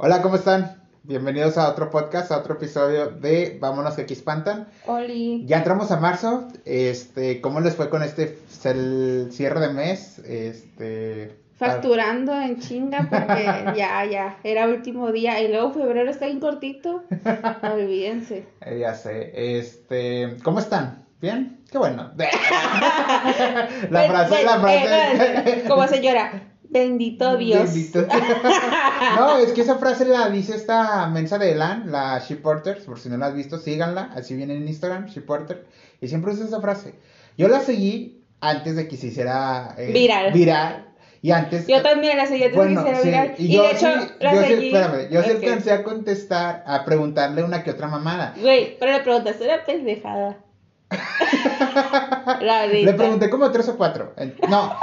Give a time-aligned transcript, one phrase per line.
[0.00, 0.80] Hola, ¿cómo están?
[1.02, 4.68] Bienvenidos a otro podcast, a otro episodio de Vámonos que aquí espantan.
[4.86, 5.44] Oli.
[5.44, 6.46] Ya entramos a marzo.
[6.64, 10.20] Este, ¿cómo les fue con este el cierre de mes?
[10.20, 13.44] Este, Facturando en chinga porque
[13.76, 17.02] ya, ya, era último día y luego febrero está bien cortito.
[17.62, 18.46] Olvídense.
[18.60, 19.32] eh, ya sé.
[19.58, 21.06] Este, ¿cómo están?
[21.20, 21.64] ¿Bien?
[21.72, 22.12] Qué bueno.
[23.90, 25.50] la frase, ven, la frase.
[25.50, 27.64] eh, no, como señora, bendito Dios.
[27.72, 28.06] Bendito.
[29.16, 32.98] no, es que esa frase la dice esta mensa de Elan, la She Porter, por
[32.98, 35.66] si no la has visto, síganla, así viene en Instagram, She Porter,
[36.00, 36.94] y siempre usa esa frase.
[37.36, 40.32] Yo la seguí antes de que se hiciera eh, Viral.
[40.32, 40.84] viral,
[41.22, 41.66] y antes...
[41.66, 43.34] Yo también la seguí antes de que Bueno, hiciera sí, viral.
[43.38, 44.66] y Y, yo de hecho, sí, la yo sí, seguí.
[44.68, 45.36] espérame, yo sí Ok.
[45.42, 48.34] alcancé a contestar, a preguntarle una que otra mamada.
[48.40, 50.38] Güey, pero le preguntaste una pendejada.
[52.40, 54.14] la Le pregunté como tres o cuatro.
[54.48, 54.74] No.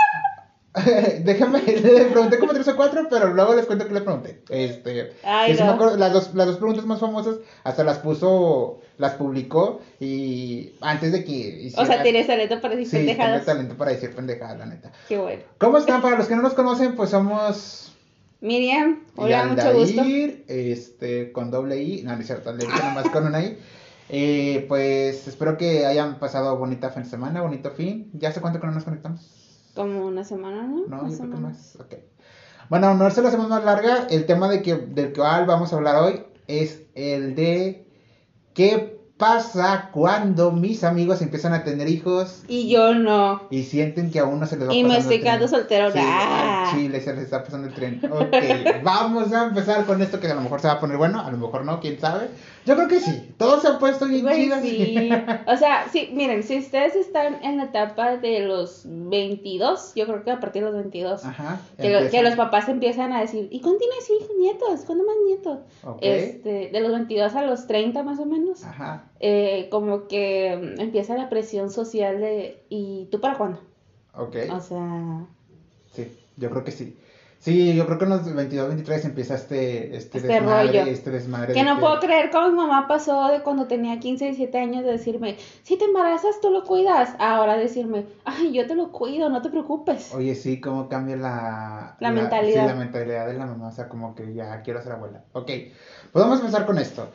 [1.23, 4.41] Déjame, le pregunté como tres o cuatro, pero luego les cuento que le pregunté.
[4.49, 5.73] Este, Ay, que sí me no.
[5.75, 11.11] acuerdo, las, dos, las dos preguntas más famosas hasta las puso, las publicó y antes
[11.11, 11.83] de que hiciera...
[11.83, 13.45] O sea, tienes talento para decir Sí, pendejadas.
[13.45, 14.91] talento para decir pendejadas, la neta.
[15.07, 15.43] Qué bueno.
[15.57, 16.01] ¿Cómo están?
[16.01, 17.93] Para los que no nos conocen, pues somos...
[18.41, 20.03] Miriam, hola, mucho gusto.
[20.47, 23.57] Este, con doble I, no, no es cierto, Aldair, nomás con una I.
[24.09, 28.11] Eh, pues espero que hayan pasado bonita fin de semana, bonito fin.
[28.13, 29.21] ¿Ya hace cuánto que no nos conectamos?
[29.75, 30.85] Como una semana, ¿no?
[30.87, 31.77] No, yo creo que más.
[31.79, 31.95] Ok.
[32.69, 34.07] Bueno, no se la hacemos más larga.
[34.09, 37.87] El tema de que, del cual vamos a hablar hoy es el de
[38.53, 43.43] qué pasa cuando mis amigos empiezan a tener hijos Y yo no.
[43.49, 45.33] y sienten que a uno se les va Y me pasando estoy el tren.
[45.33, 45.91] quedando soltero.
[45.91, 46.71] Sí, Ah.
[46.75, 48.01] chile se les está pasando el tren.
[48.11, 48.33] Ok,
[48.83, 51.31] vamos a empezar con esto que a lo mejor se va a poner bueno, a
[51.31, 52.29] lo mejor no, quién sabe.
[52.65, 53.31] Yo creo que sí.
[53.37, 54.61] Todos se han puesto bien Güey, chidas.
[54.63, 55.09] sí.
[55.47, 60.23] O sea, sí, miren, si ustedes están en la etapa de los 22, yo creo
[60.23, 61.61] que a partir de los 22, Ajá.
[61.77, 62.23] que, lo- que empiezan.
[62.25, 64.81] los papás empiezan a decir, ¿y cuándo tienes hijos, nietos?
[64.85, 65.59] ¿Cuándo más nietos?
[66.01, 69.09] Este, de los 22 a los 30 más o menos, Ajá.
[69.19, 73.59] eh, como que mm, empieza la presión social de, ¿y tú para cuándo?
[74.15, 74.35] Ok.
[74.51, 75.27] O sea,
[75.93, 76.97] Sí, yo creo que sí.
[77.45, 80.91] Sí, yo creo que en los 22, 23 empieza este, este, Este desmadre, rollo.
[80.91, 81.53] este desmadre.
[81.53, 84.93] que no puedo creer cómo mi mamá pasó de cuando tenía 15, 17 años de
[84.93, 87.11] decirme, si te embarazas, tú lo cuidas.
[87.19, 90.11] Ahora decirme, ay, yo te lo cuido, no te preocupes.
[90.15, 91.97] Oye, sí, cómo cambia la...
[91.99, 92.63] La mentalidad.
[92.63, 95.23] Sí, la mentalidad de la mamá, o sea, como que ya quiero ser abuela.
[95.33, 97.11] Ok, pues vamos a empezar con esto.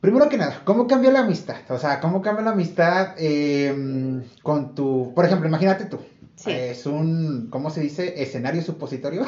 [0.00, 1.56] Primero que nada, ¿cómo cambia la amistad?
[1.70, 5.12] O sea, ¿cómo cambia la amistad eh, con tu...
[5.16, 5.98] Por ejemplo, imagínate tú.
[6.38, 6.52] Sí.
[6.52, 8.22] Es un, ¿cómo se dice?
[8.22, 9.26] Escenario supositorio.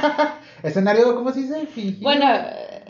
[0.62, 1.66] Escenario, ¿cómo se dice?
[1.66, 2.02] Fingido.
[2.02, 2.26] Bueno,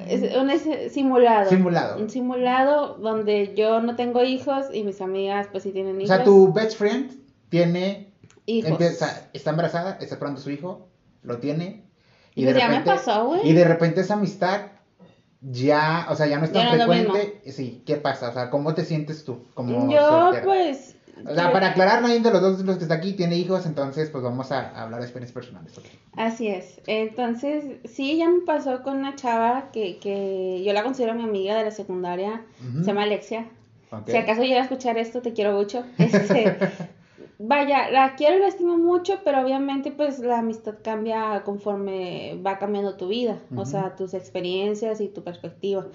[0.09, 1.49] es un es- simulado.
[1.49, 1.99] Simulado.
[2.03, 6.09] Un simulado donde yo no tengo hijos y mis amigas pues sí tienen O hijos.
[6.09, 7.13] sea, tu best friend
[7.51, 8.13] tiene
[8.47, 8.71] hijos.
[8.73, 10.89] Empieza, está embarazada, está esperando a su hijo,
[11.23, 11.85] lo tiene.
[12.35, 13.49] Y Pues de ya me repente, pasó, güey.
[13.49, 14.63] Y de repente esa amistad
[15.41, 17.43] ya, o sea, ya no es tan Ya no frecuente.
[17.53, 18.31] Sí, ¿qué pasa?
[18.31, 20.45] O sea, ¿cómo te sientes tú como Yo soltera?
[20.45, 20.97] pues...
[21.25, 23.67] O sea, para aclarar, nadie de los dos de los que está aquí tiene hijos,
[23.67, 25.77] entonces pues vamos a hablar de experiencias personales.
[25.77, 25.85] ok.
[26.17, 26.81] Así es.
[26.87, 31.57] Entonces, sí, ya me pasó con una chava que, que yo la considero mi amiga
[31.57, 32.43] de la secundaria.
[32.61, 32.81] Ujú.
[32.81, 33.47] Se llama Alexia.
[33.91, 34.09] Ok.
[34.09, 35.85] Si acaso llega a escuchar esto, te quiero mucho.
[35.99, 36.57] Este,
[37.39, 42.59] vaya, la quiero y la estimo mucho, pero obviamente pues la amistad cambia conforme va
[42.59, 43.67] cambiando tu vida, o Ujú.
[43.67, 45.87] sea, tus experiencias y tu perspectiva.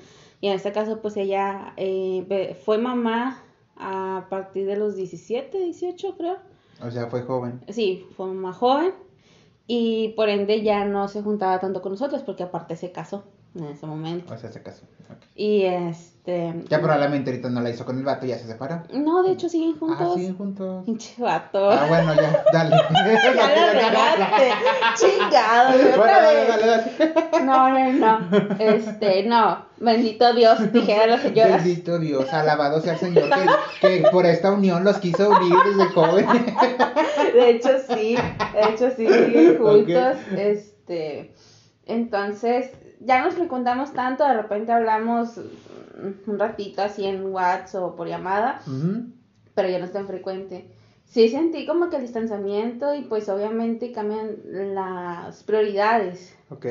[0.42, 3.44] Y en este caso pues ella eh, fue mamá
[3.80, 6.38] a partir de los 17, 18 creo.
[6.86, 7.62] O sea, fue joven.
[7.70, 8.94] Sí, fue mamá joven
[9.66, 13.24] y por ende ya no se juntaba tanto con nosotros porque aparte se casó
[13.56, 14.34] en ese momento.
[14.34, 14.84] O sea, se casó.
[15.36, 16.54] Y este...
[16.68, 18.84] Ya probablemente ahorita no la hizo con el vato, ya se separó.
[18.94, 20.08] No, de hecho siguen juntos.
[20.12, 20.86] Ah, siguen juntos.
[20.86, 21.72] Pinche vato.
[21.72, 22.76] Ah, bueno, ya, dale.
[22.94, 24.52] Ya la regaste.
[24.96, 25.78] Chingado.
[25.96, 27.46] Bueno, dale, dale, dale.
[27.46, 28.58] No, no, no.
[28.60, 29.66] Este, no.
[29.78, 31.64] Bendito Dios, dijeron las señoras.
[31.64, 33.30] Bendito Dios, alabado sea el Señor
[33.80, 36.26] que, que por esta unión los quiso unir desde joven.
[37.34, 38.16] De hecho, sí.
[38.16, 40.18] De hecho, sí, siguen juntos.
[40.36, 41.34] Este.
[41.86, 45.38] Entonces, ya nos frecuentamos tanto, de repente hablamos
[46.28, 48.62] un ratito así en WhatsApp o por llamada,
[49.56, 50.70] pero ya no es tan frecuente.
[51.06, 54.38] Sí sentí como que el distanciamiento y pues obviamente cambian
[54.76, 56.36] las prioridades.
[56.50, 56.66] Ok.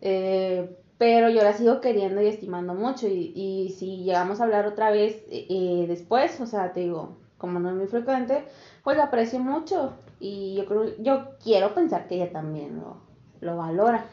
[0.00, 3.08] Eh, pero yo la sigo queriendo y estimando mucho.
[3.08, 7.16] Y, y si llegamos a hablar otra vez eh, eh, después, o sea, te digo,
[7.38, 8.44] como no es muy frecuente,
[8.84, 9.94] pues la aprecio mucho.
[10.20, 12.98] Y yo creo, yo quiero pensar que ella también lo,
[13.40, 14.04] lo valora.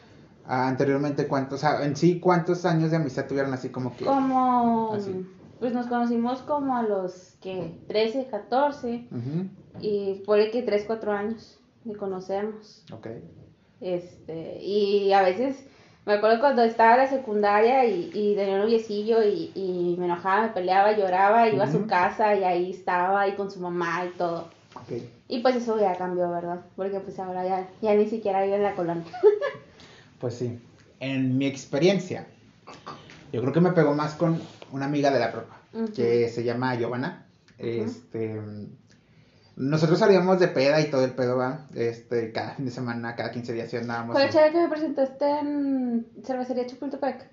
[0.50, 4.06] Ah, anteriormente, ¿cuántos, o sea, en sí, cuántos años de amistad tuvieron así como que?
[4.06, 5.26] Como, Así.
[5.60, 9.46] pues nos conocimos como a los que 13, 14 Ujú,
[9.80, 12.82] y por que 3, 4 años de conocernos.
[12.92, 13.08] Ok.
[13.80, 15.64] Este, y a veces
[16.06, 20.06] Me acuerdo cuando estaba en la secundaria y, y tenía un noviecillo y, y me
[20.06, 24.06] enojaba, me peleaba, lloraba, iba a su casa y ahí estaba y con su mamá
[24.06, 24.48] y todo.
[24.74, 25.02] Ok.
[25.28, 26.60] Y pues eso ya cambió, ¿verdad?
[26.76, 29.04] Porque pues ahora ya, ya ni siquiera vive en la colonia.
[30.18, 30.58] Pues sí.
[31.00, 32.26] En mi experiencia,
[33.32, 34.40] yo creo que me pegó más con
[34.72, 35.92] una amiga de la prepa, Ujú.
[35.92, 37.26] que se llama Giovanna.
[37.58, 38.40] Este.
[39.56, 41.66] Nosotros salíamos de peda y todo el pedo, ¿va?
[41.74, 44.14] Este, cada fin de semana, cada 15 días sí andábamos.
[44.16, 47.28] La chava que me presentaste en cervecería Chapultepec.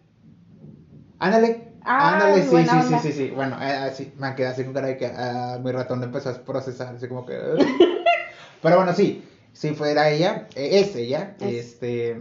[1.20, 1.74] Ándale.
[1.84, 3.00] Ah, ándale, sí, sí, sí, onda.
[3.00, 3.30] sí, sí.
[3.30, 6.34] Bueno, eh, sí, me quedé así con cara de que ah, mi ratón empezó a
[6.44, 7.38] procesar, así como que.
[8.64, 9.24] Pero bueno, sí,
[9.54, 11.54] sí, fue era ella, eh, es ella, Es.
[11.68, 12.20] este.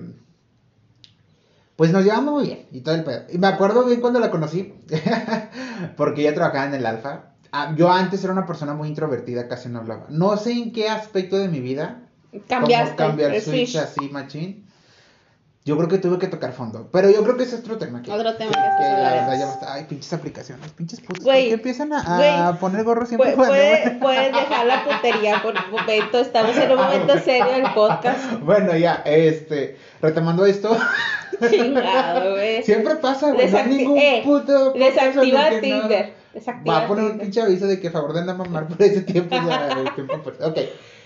[1.77, 3.23] Pues nos llevamos muy bien y todo el pedo.
[3.33, 4.75] Y me acuerdo bien cuando la conocí,
[5.97, 7.33] porque ella trabajaba en el Alfa.
[7.53, 10.07] Ah, yo antes era una persona muy introvertida, casi no hablaba.
[10.09, 12.01] No sé en qué aspecto de mi vida
[12.49, 14.65] Cambiaste cambiar el switch, así, machín.
[15.65, 16.91] Yo creo que tuve que tocar fondo.
[16.93, 18.03] Pero yo creo que ese es otro tema.
[18.03, 19.73] Que, Otro tema que, que que la verdad ya basta.
[19.73, 21.25] Ay, pinches aplicaciones, pinches putos.
[21.25, 22.17] Güey, ¿Por qué empiezan a, a
[22.51, 26.19] güey, poner gorro siempre puede- puedes dejar la putería por un momento.
[26.19, 28.19] Estamos en un momento serio del podcast.
[28.43, 30.77] Bueno, ya, este, retomando esto,
[31.51, 32.63] Chingado, güey.
[32.63, 33.51] siempre pasa, güey.
[33.51, 34.73] No hay ningún eh, puto.
[34.73, 36.15] Desactiva que no- Tinder.
[36.35, 37.27] Desactiva Va a poner un Tinder.
[37.27, 39.35] pinche aviso de que favor de andar a mamar por ese tiempo.
[39.37, 40.59] ya, el tiempo pues, ok.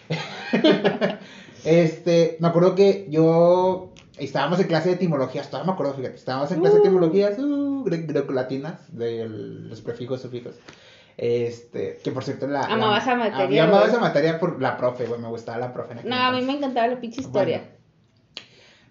[1.64, 6.50] este, me acuerdo que yo estábamos en clase de etimologías, todavía me acuerdo, fíjate, estábamos
[6.50, 6.84] en clase de Uh.
[6.84, 10.54] etimologías, uh, gre- grecolatinas, de los prefijos, sufijos.
[11.16, 12.62] Este, que por cierto, la.
[12.62, 13.84] Amaba esa materia, güey.
[13.88, 15.94] esa materia por la profe, güey, me gustaba la profe.
[16.00, 17.58] en No, a mí me encantaba la pinche historia.
[17.58, 17.77] Bueno,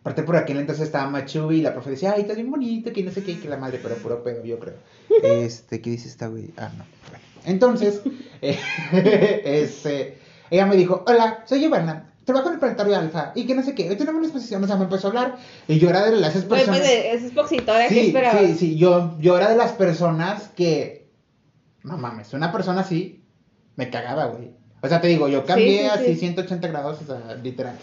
[0.08, 3.04] Aparte por aquel entonces estaba Machu y la profe decía, ay, estás bien bonito, que
[3.04, 4.76] no sé qué, que la madre, pero puro pedo, yo creo.
[5.22, 6.54] Este, ¿qué dice esta güey?
[6.56, 6.86] Ah, no.
[7.10, 8.02] Bueno, entonces,
[8.42, 8.58] eh,
[9.44, 10.18] este,
[10.50, 13.76] ella me dijo, hola, soy Giovanna, trabajo en el planetario Alfa, y que no sé
[13.76, 15.38] qué, hoy tenemos una exposición, o sea, me empezó a hablar,
[15.68, 16.80] y yo era de las Güey, personas...
[16.80, 21.10] pues es expositora, ¿qué Sí, sí, sí, yo, yo era de las personas que,
[21.84, 23.26] no mames, una persona así,
[23.76, 24.52] me cagaba, güey.
[24.82, 26.20] O sea, te digo, yo cambié Sí, sí, así sí.
[26.20, 27.76] 180 grados, o sea, literal.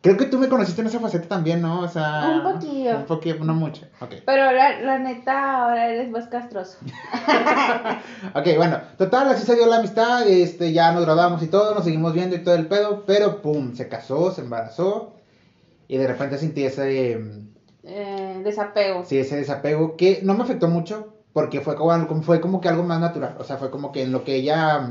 [0.00, 1.80] Creo que tú me conociste en esa faceta también, ¿no?
[1.80, 2.42] O sea...
[2.44, 2.96] Un poquillo.
[2.98, 4.14] Un poquillo, no mucho, ok.
[4.24, 6.78] Pero la, la neta, ahora eres más castroso.
[8.34, 11.84] Ok, bueno, total, así se dio la amistad, este, ya nos graduamos y todo, nos
[11.84, 15.14] seguimos viendo y todo el pedo, pero pum, se casó, se embarazó,
[15.88, 17.16] y de repente sentí ese...
[17.18, 17.48] mm,
[17.84, 19.04] Eh, desapego.
[19.04, 22.82] Sí, ese desapego que no me afectó mucho porque fue como, fue como que algo
[22.84, 23.36] más natural.
[23.38, 24.88] O sea, fue como que en lo que ella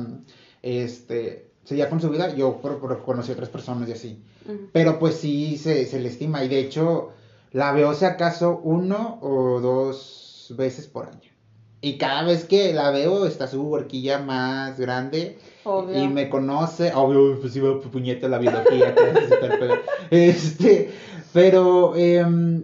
[0.62, 4.24] este, seguía con su vida, yo por, por- conocí a otras personas y así.
[4.72, 7.10] Pero pues sí se, se le estima y de hecho
[7.52, 11.30] la veo si acaso uno o dos veces por año.
[11.82, 16.02] Y cada vez que la veo está su horquilla más grande Obvio.
[16.04, 18.96] y me conoce, obvio, pues iba pu- puñeta la biología,
[20.10, 20.90] que es este,
[21.34, 22.64] pero em,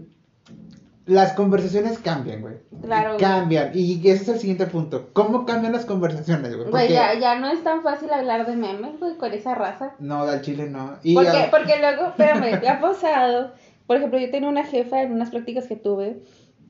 [1.05, 2.55] las conversaciones cambian, güey.
[2.81, 3.19] Claro, güey.
[3.19, 3.71] Cambian.
[3.73, 5.09] Y ese es el siguiente punto.
[5.13, 6.91] ¿Cómo cambian las conversaciones, güey?
[6.91, 9.95] Ya, ya no es tan fácil hablar de memes, güey, con esa raza.
[9.99, 10.97] No, al chile no.
[11.03, 13.51] Y Porque, porque luego, espérame, me ha pasado.
[13.85, 16.21] Por ejemplo, yo tenía una jefa en unas prácticas que tuve,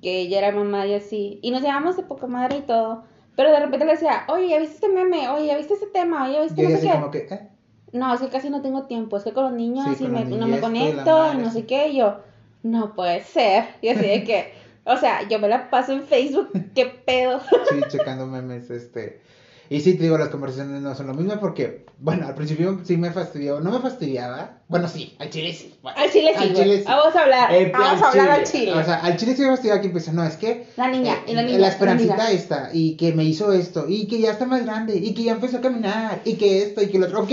[0.02, 3.04] que ella era mamá y así, y nos llevamos de poca madre y todo.
[3.36, 5.30] Pero de repente le decía, oye, ¿ya viste este meme?
[5.30, 6.24] Oye, ¿ya viste ese tema?
[6.26, 6.92] Oye, ¿ya viste yo no sé qué?
[6.92, 7.50] como que, eh,
[7.92, 10.26] No, es que casi no tengo tiempo, es que con los niños Sí, y me-
[10.26, 12.18] no me la conecto y no sé qué, y yo,
[12.64, 13.66] no puede ser.
[13.82, 14.54] Y así de que,
[14.86, 17.40] o sea, yo me la paso en Facebook, ¿qué pedo?
[17.70, 19.22] sí, checando memes, este.
[19.70, 22.98] Y sí, te digo, las conversaciones no son lo mismo porque, bueno, al principio sí
[22.98, 23.60] me fastidió.
[23.62, 24.60] No me fastidiaba.
[24.68, 25.74] Bueno, sí, al chile sí.
[25.82, 26.84] Bueno, Al chile sí, al chile sí.
[26.86, 28.74] Vamos a hablar, Eh, vamos a hablar al chile.
[28.74, 31.32] O sea, al chile sí me fastidiaba que empieza, no, es que La niña, eh,
[31.32, 32.32] y la niña, la la esperancita niña.
[32.32, 35.32] esta, y que me hizo esto, y que ya está más grande, y que ya
[35.32, 37.22] empezó a caminar, y que esto, y que lo otro.
[37.24, 37.32] Ok,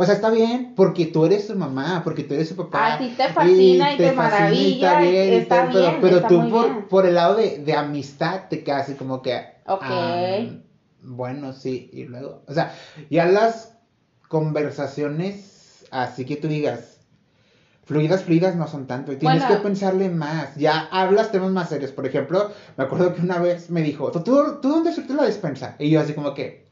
[0.00, 2.94] o sea, está bien, porque tú eres su mamá, porque tú eres su papá.
[2.94, 6.48] A ti te fascina y te maravilla, y está tal, pero, bien, pero está tú
[6.48, 6.88] por, bien.
[6.88, 9.36] por el lado de, de amistad te quedas así como que.
[9.66, 9.82] Ok.
[9.82, 10.38] ah,
[11.02, 12.42] bueno, sí, y luego.
[12.48, 12.72] O sea,
[13.10, 13.74] ya las
[14.28, 16.96] conversaciones, así que tú digas.
[17.84, 19.12] Fluidas, fluidas no son tanto.
[19.12, 19.56] Y tienes Bueno.
[19.56, 20.54] que pensarle más.
[20.56, 21.90] Ya hablas temas más serios.
[21.92, 25.24] Por ejemplo, me acuerdo que una vez me dijo, ¿tú, tú, tú dónde surtes la
[25.24, 25.74] despensa?
[25.78, 26.69] Y yo así como que,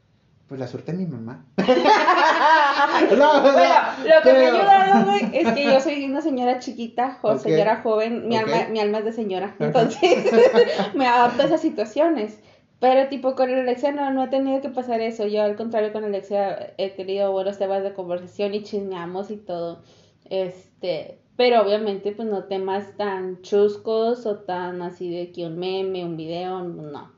[0.49, 1.45] pues la surte mi mamá.
[3.17, 6.59] No, no, Bueno, lo que me ha ayudado, güey, es que yo soy una señora
[6.59, 7.39] chiquita, o Ok.
[7.39, 10.01] señora joven, mi, alma, mi alma es de señora, entonces
[10.95, 12.39] me adapto a esas situaciones.
[12.79, 16.05] Pero tipo con Alexia no, no he tenido que pasar eso, yo al contrario con
[16.05, 19.83] Alexia he tenido buenos temas de conversación y chismeamos y todo.
[20.29, 26.05] Este, pero obviamente pues no temas tan chuscos o tan así de que un meme,
[26.05, 27.11] un video, no.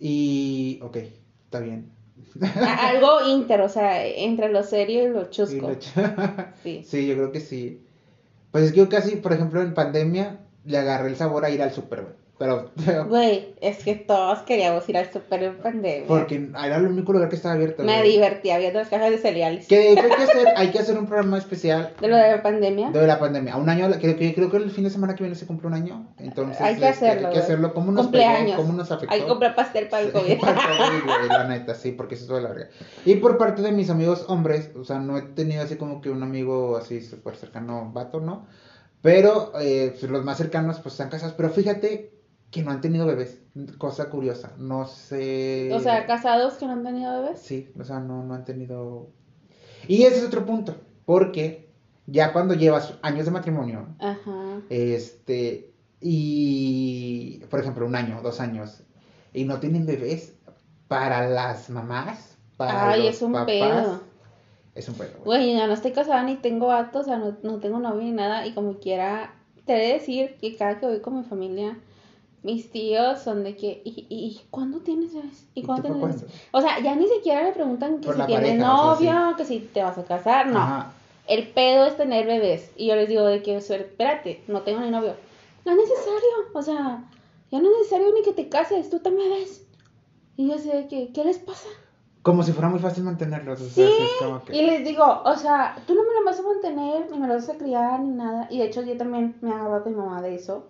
[0.00, 0.96] Y, ok,
[1.44, 2.01] está bien.
[2.80, 5.68] Algo inter, o sea, entre lo serio y lo Y chusco.
[5.68, 6.82] lo ch- Sí.
[6.86, 7.80] Sí, yo creo que sí.
[8.50, 11.62] Pues es que yo casi, por ejemplo, en pandemia, le agarré el sabor a ir
[11.62, 12.14] al súper, güey.
[12.42, 16.08] Pero, Güey, es que todos queríamos ir al súper en pandemia.
[16.08, 17.84] porque era el único lugar que estaba abierto.
[17.84, 18.12] Me güey.
[18.12, 19.68] divertía viendo las cajas de cereales.
[19.68, 22.90] Que hay que hacer, hay que hacer un programa especial De lo de la pandemia.
[22.90, 23.56] de la pandemia.
[23.56, 25.74] Un año, creo que, creo que el fin de semana que viene se cumple un
[25.74, 26.08] año.
[26.18, 27.74] Entonces, Hay que este, hacerlo, Hay que hacerlo.
[27.74, 28.56] ¿Cómo nos pegó?
[28.56, 29.14] ¿Cómo nos afectó?
[29.14, 30.40] Hay que comprar pastel para el COVID.
[30.40, 32.70] para el COVID, güey, la neta, sí, porque eso es de la verga.
[33.04, 36.10] Y por parte de mis amigos hombres, o sea, no he tenido así como que
[36.10, 38.46] un amigo así súper cercano, vato, ¿no?
[39.00, 41.34] Pero eh, los más cercanos, pues están casados.
[41.36, 42.21] Pero fíjate
[42.52, 43.40] que no han tenido bebés.
[43.78, 44.52] Cosa curiosa.
[44.58, 45.70] No sé.
[45.72, 47.40] O sea, casados que no han tenido bebés.
[47.40, 49.08] Sí, o sea, no, no han tenido.
[49.88, 50.76] Y ese es otro punto.
[51.04, 51.68] Porque
[52.06, 54.60] ya cuando llevas años de matrimonio, Ajá.
[54.68, 58.82] este, y por ejemplo, un año, dos años,
[59.32, 60.34] y no tienen bebés,
[60.88, 64.00] para las mamás, para Ay, los es un papás, pedo.
[64.74, 65.10] es un pedo.
[65.24, 65.46] güey.
[65.46, 68.12] Güey, yo no estoy casada ni tengo vato, o sea, no, no tengo novio ni
[68.12, 68.46] nada.
[68.46, 71.78] Y como quiera, te he de decir que cada que voy con mi familia,
[72.42, 75.46] mis tíos son de que, ¿y, y, cuándo tienes bebés?
[75.54, 76.26] ¿Y ¿Y cuándo tienes cuándo?
[76.50, 79.36] O sea, ya ni siquiera le preguntan que Por si tienes pareja, o sea, novio,
[79.36, 80.58] que si te vas a casar, no.
[80.58, 80.92] Ajá.
[81.28, 82.72] El pedo es tener bebés.
[82.76, 85.14] Y yo les digo de que, espérate, no tengo ni novio.
[85.64, 87.04] No es necesario, o sea,
[87.50, 89.64] ya no es necesario ni que te cases, tú también ves.
[90.36, 91.68] Y yo sé de que, ¿qué les pasa?
[92.22, 93.60] Como si fuera muy fácil mantenerlos.
[93.60, 94.56] O sea, Sí, sí es como que...
[94.56, 97.34] y les digo, o sea, tú no me lo vas a mantener, ni me lo
[97.34, 98.48] vas a criar, ni nada.
[98.50, 100.68] Y de hecho, yo también me he agarrado con mi mamá de eso.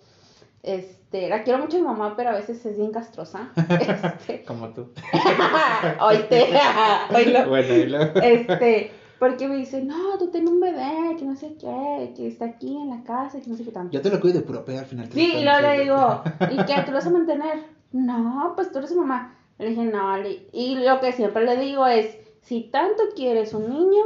[0.63, 3.51] Este, la quiero mucho a mi mamá, pero a veces es bien castrosa.
[3.81, 4.93] Este, Como tú.
[6.01, 6.49] oíste,
[7.15, 7.49] oílo.
[7.49, 8.21] bueno, luego...
[8.21, 12.47] Este, porque me dice, no, tú tienes un bebé, que no sé qué, que está
[12.47, 13.93] aquí en la casa, que no sé qué tanto.
[13.93, 15.09] Yo te lo cuido de puro pedo al final.
[15.13, 16.83] Sí, lo y luego le digo, ¿y qué?
[16.83, 17.65] ¿Tú lo vas a mantener?
[17.93, 19.35] No, pues tú eres su mamá.
[19.59, 23.69] Le dije, no, le- y lo que siempre le digo es, si tanto quieres un
[23.69, 24.03] niño,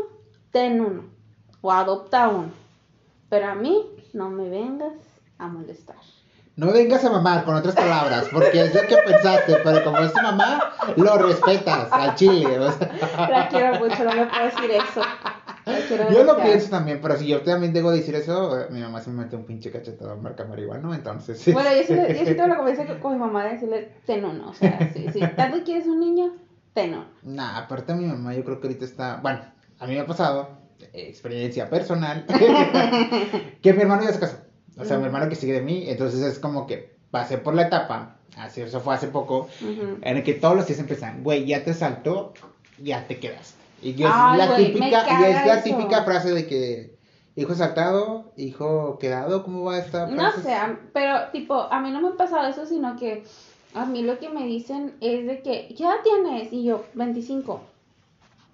[0.50, 1.04] ten uno,
[1.62, 2.50] o adopta uno.
[3.30, 3.82] Pero a mí,
[4.12, 4.92] no me vengas
[5.38, 5.96] a molestar.
[6.56, 10.12] No vengas a mamar, con otras palabras, porque es lo que pensaste, pero como es
[10.12, 12.58] tu mamá, lo respetas al chile.
[12.58, 13.28] o sea.
[13.30, 15.02] La quiero mucho, no me puedo decir eso.
[16.12, 19.10] Yo lo pienso también, pero si yo también debo decir eso, eh, mi mamá se
[19.10, 21.52] me mete un pinche cachetado marca marihuana, entonces sí.
[21.52, 22.56] Bueno, yo sí, yo sí tengo la
[23.02, 24.48] con- mi mamá de decirle, ten uno.
[24.50, 26.32] O sea, si, si tanto quieres un niño,
[26.72, 27.04] ten uno.
[27.22, 29.16] Nah, aparte mi mamá, yo creo que ahorita está.
[29.16, 29.40] Bueno,
[29.80, 32.25] a mí me ha pasado, eh, experiencia personal,
[33.60, 34.36] que mi hermano ya se casó.
[34.78, 37.62] O sea, mi hermano que sigue de mí, entonces es como que pasé por la
[37.62, 39.49] etapa, así, eso fue hace poco,
[40.02, 42.35] en el que todos los días empiezan, güey, ya te saltó,
[42.83, 43.56] ya te quedaste.
[43.83, 46.97] Y Ay, la típica, y es la típica frase de que
[47.37, 50.42] hijo saltado, hijo quedado, ¿cómo va esta No frase?
[50.42, 53.25] sé, a- pero tipo, a mí no me ha pasado eso, sino que
[53.75, 56.52] a mí lo que me dicen es de que, ¿qué edad tienes?
[56.52, 57.61] Y yo, 25.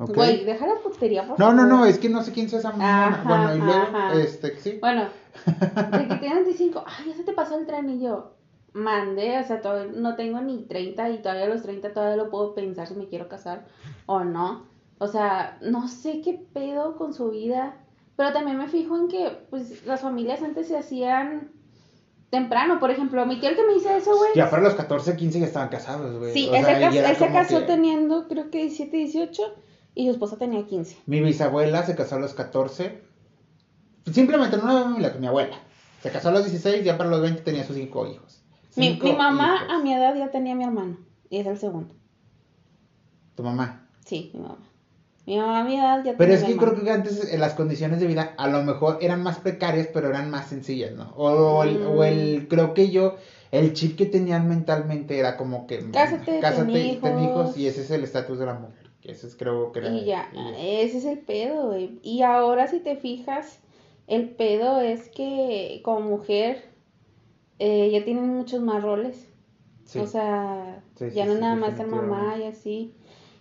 [0.07, 1.55] Güey, deja la putería, por No, favor.
[1.55, 2.71] no, no, es que no sé quién sea esa.
[2.71, 4.15] Ajá, Bueno, y luego, ajá.
[4.15, 4.79] este, sí.
[4.81, 5.05] Bueno,
[5.47, 8.35] de que tienes 25, ay, ya se te pasó el tren y yo,
[8.73, 12.31] mandé, o sea, todavía no tengo ni 30 y todavía a los 30 todavía lo
[12.31, 13.67] puedo pensar si me quiero casar
[14.07, 14.67] o no.
[14.99, 17.77] O sea, no sé qué pedo con su vida,
[18.17, 21.51] pero también me fijo en que, pues, las familias antes se hacían
[22.31, 22.79] temprano.
[22.81, 24.31] Por ejemplo, mi tío el que me dice eso, güey.
[24.35, 26.33] Ya para los 14, 15 ya estaban casados, güey.
[26.33, 29.43] Sí, O él sea, se, y casó, que- teniendo, creo que 17, 18,
[29.95, 30.97] y su esposa tenía 15.
[31.07, 33.03] Mi bisabuela se casó a los 14.
[34.13, 35.57] Simplemente no familia, mi abuela.
[36.03, 38.43] Se casó a los 16, ya para los 20 tenía sus cinco hijos.
[38.77, 39.69] Mi, Cinco mi mamá hijos.
[39.71, 40.97] a mi edad ya tenía a mi hermano,
[41.31, 41.95] y es el segundo.
[43.37, 43.87] Tu mamá.
[44.05, 44.59] Sí, mi mamá.
[45.25, 47.33] Mi mamá a mi edad ya Pero tenía es a que mi creo que antes
[47.33, 50.93] eh, las condiciones de vida a lo mejor eran más precarias, pero eran más sencillas,
[50.93, 51.13] ¿no?
[51.17, 52.03] O, el, o Mm.
[52.03, 53.15] el- creo que yo,
[53.53, 55.79] el chip que tenían mentalmente era como que...
[55.93, 57.23] Cásate, ten y ten hijos.
[57.51, 58.82] hijos, y ese es el estatus de la mujer.
[59.05, 59.81] Ese es creo que.
[59.89, 61.99] Y ya, y- ese es el pedo, güey.
[62.03, 63.61] Y ahora si te fijas,
[64.07, 66.65] el pedo es que como mujer
[67.59, 69.29] eh, ya tienen muchos más roles.
[69.85, 69.99] sí.
[69.99, 72.95] O sea, Sí, ya sí, no nada más ser mamá y así.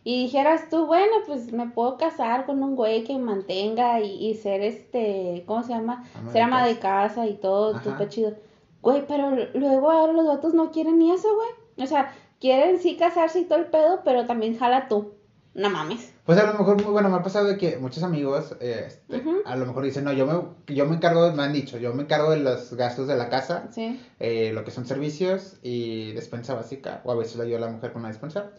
[0.03, 4.25] Y dijeras tú, bueno, pues me puedo casar con un güey que me mantenga y,
[4.29, 6.05] y ser este, ¿cómo se llama?
[6.15, 7.15] Ama ser ama de casa.
[7.15, 8.33] casa y todo, súper chido.
[8.81, 11.49] Güey, pero luego ahora los vatos no quieren ni eso, güey.
[11.85, 15.13] O sea, quieren sí casarse y todo el pedo, pero también jala tú.
[15.53, 16.13] No mames.
[16.25, 19.55] Pues a lo mejor, bueno, me ha pasado de que muchos amigos, eh, este, a
[19.57, 22.03] lo mejor dicen, no, yo me, yo me encargo, de- me han dicho, yo me
[22.03, 23.99] encargo de los gastos de la casa, Sí.
[24.19, 27.67] eh, lo que son servicios y despensa básica, o a veces la ayuda a la
[27.67, 28.51] mujer con la despensa,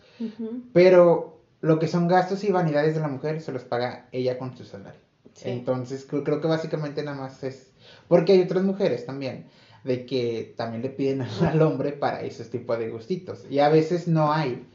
[0.73, 4.55] pero lo que son gastos y vanidades de la mujer se los paga ella con
[4.57, 5.01] su salario.
[5.35, 5.49] Sí.
[5.49, 7.73] Entonces, creo, creo que básicamente nada más es,
[8.09, 9.47] porque hay otras mujeres también,
[9.85, 14.09] de que también le piden al hombre para esos tipos de gustitos, y a veces
[14.09, 14.67] no hay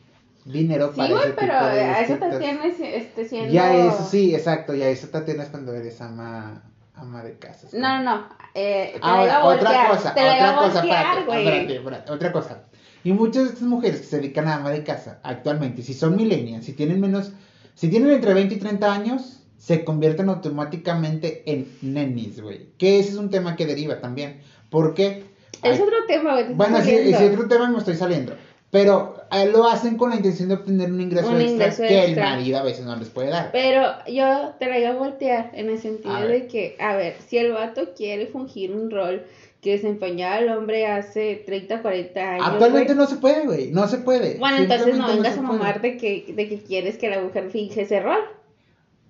[0.48, 3.52] dinero Sí, para güey, ese pero tipo de a eso te tienes este, siendo...
[3.54, 6.64] Ya eso sí, exacto, ya eso te tienes cuando eres ama,
[6.96, 7.68] ama de casa.
[7.74, 8.30] No, no, no.
[8.56, 9.88] Eh, te Ahora, otra voltear.
[9.90, 11.48] cosa, te la otra cosa, voltear, espérate, güey.
[11.48, 12.64] espérate, espérate, otra cosa.
[13.04, 16.16] Y muchas de estas mujeres que se dedican a ama de casa actualmente, si son
[16.16, 17.32] millennials, si tienen menos,
[17.76, 22.70] si tienen entre 20 y 30 años, se convierten automáticamente en nenis, güey.
[22.78, 24.42] Que ese es un tema que deriva también.
[24.70, 25.26] ¿Por qué?
[25.64, 26.54] Es Ay, otro tema, güey.
[26.54, 28.36] bueno, sí, es otro tema me estoy saliendo.
[28.78, 32.06] Pero eh, lo hacen con la intención de obtener un ingreso Un extra ingreso que
[32.06, 32.30] extra.
[32.30, 33.50] el marido a veces no les puede dar.
[33.52, 37.38] Pero yo te la iba a voltear en el sentido de que, a ver, si
[37.40, 39.26] el vato quiere fungir un rol
[39.62, 42.48] que desempeñaba el hombre hace 30, 40 años.
[42.48, 43.72] Actualmente güey, no se puede, güey.
[43.72, 44.38] No se puede.
[44.38, 47.50] Bueno, entonces no vengas se a mamar de que, de que quieres que la mujer
[47.50, 48.20] finge ese rol.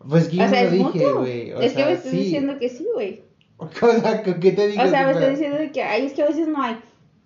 [0.08, 1.50] Pues que yo o sea, no lo dije, güey.
[1.50, 2.18] Es que sea, me estás sí.
[2.18, 3.22] diciendo que sí, güey.
[3.60, 4.84] O sea, ¿qué te digo?
[4.84, 6.78] O sea, me estás diciendo que, ay, es que a veces no hay.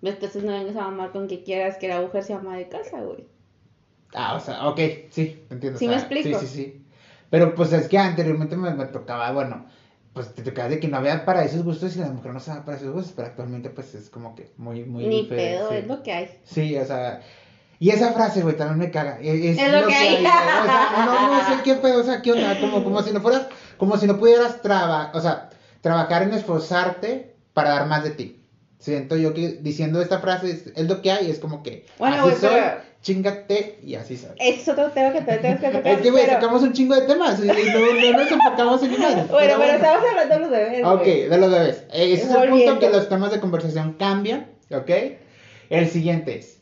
[0.02, 3.00] Entonces no vengas a mamar con que quieras que la mujer sea ama de casa,
[3.00, 3.26] güey.
[4.14, 4.78] Ah, o sea, ok,
[5.10, 5.78] sí, entiendo.
[5.78, 6.38] ¿Sí o me explico?
[6.40, 6.86] Sí, sí, sí.
[7.30, 9.64] Pero pues es que anteriormente me, me tocaba, bueno,
[10.12, 12.50] pues te tocaba de que no había para esos gustos y la mujer no se
[12.52, 15.76] para esos gustos, pero actualmente pues es como que muy, muy Ni diferente, pedo, sí.
[15.76, 16.30] es lo que hay.
[16.44, 17.20] Sí, o sea,
[17.78, 19.18] y esa frase, güey, también me caga.
[19.20, 20.10] e, Es, Es lo que hay.
[20.10, 20.26] güey.
[20.26, 23.20] O sea, no, no sé qué pedo, o sea, qué onda, como, como si no
[23.22, 23.46] fueras,
[23.78, 25.48] como si no pudieras trabajar, o sea,
[25.80, 28.41] trabajar en esforzarte para dar más de ti.
[28.82, 32.26] Siento yo que diciendo esta frase es, es lo que hay, es como que Bueno,
[32.26, 32.60] así soy,
[33.00, 34.30] chingate y así soy.
[34.40, 35.86] Ese es otro tema que tenemos que tocar.
[35.86, 39.00] Es que, güey, pero- sacamos un chingo de temas y no, no nos enfocamos en
[39.00, 39.24] nada.
[39.30, 40.84] Bueno, pero estamos hablando de los bebés.
[40.84, 41.84] Ok, de los bebés.
[41.92, 44.90] Eh, Ese es el punto que los temas de conversación cambian, ¿ok?
[45.70, 46.58] El siguiente es.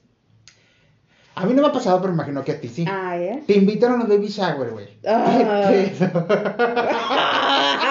[1.36, 2.84] A mí no me ha pasado, pero imagino que a ti sí.
[2.86, 3.40] Ah, ¿ya?
[3.46, 4.88] Te invitan a los baby shower, güey.
[5.06, 5.70] Ah.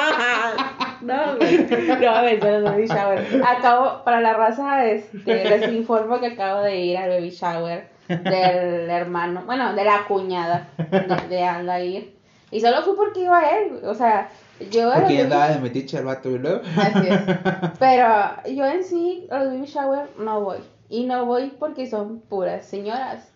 [1.10, 1.68] No, güey.
[2.02, 3.44] No, a ver, pero no baby shower.
[3.46, 8.90] Acabo, para la raza, este, les informo que acabo de ir al baby shower del
[8.90, 12.14] hermano, bueno, de la cuñada de, de Aldair.
[12.52, 14.30] Y solo fui porque iba a él, o sea,
[14.72, 16.62] yo Porque ya andaba de metiche el vato, y luego.
[16.78, 17.22] Así es.
[17.80, 18.08] Pero
[18.54, 20.60] yo en sí, a los baby shower no voy.
[20.90, 23.32] Y no voy porque son puras señoras.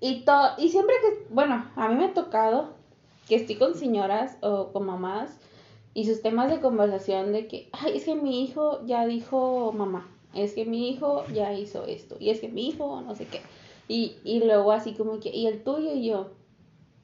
[0.00, 2.74] Y, to y siempre que, bueno, a mí me ha tocado
[3.26, 5.36] que estoy con señoras o con mamás
[6.00, 10.06] y sus temas de conversación de que, ay, es que mi hijo ya dijo mamá,
[10.34, 13.40] es que mi hijo ya hizo esto, y es que mi hijo no sé qué.
[13.88, 15.92] Y, y luego así como que, ¿y el tuyo?
[15.94, 16.28] Y yo,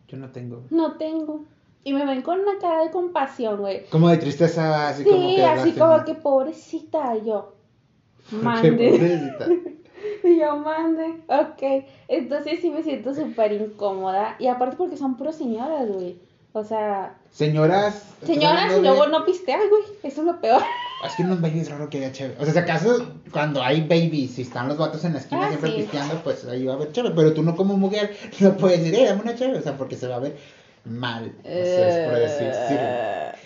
[0.09, 0.63] Yo no tengo.
[0.71, 1.41] no tengo.
[1.87, 3.85] Y me ven con una cara de compasión, güey.
[3.91, 5.45] Como de tristeza, así Sí, como que.
[5.45, 5.87] así lástima.
[5.97, 7.53] como que pobrecita yo.
[8.31, 8.91] Qué Mande.
[8.91, 9.47] pobrecita.
[10.23, 11.23] Y yo mande.
[11.29, 11.85] Ok.
[12.09, 14.37] Entonces sí me siento súper incómoda.
[14.39, 16.19] Y aparte porque son puras señoras, güey.
[16.57, 17.97] O sea, Señoras.
[17.97, 19.83] ¿estás señoras y de- luego no pistean, güey.
[20.05, 20.63] Eso es lo peor.
[21.05, 22.41] Es que en los babies es raro que haya chévere.
[22.41, 25.49] O sea, si acaso cuando hay babies, si están los vatos en la esquina Ah,
[25.49, 25.77] siempre sí.
[25.79, 27.13] pisteando, pues ahí va a haber chévere.
[27.15, 29.59] Pero tú no como mujer no puedes decir, eh, dame una chévere.
[29.59, 30.37] O sea, porque se va a ver
[30.85, 31.33] mal.
[31.41, 32.75] O sea, es por decir, sí.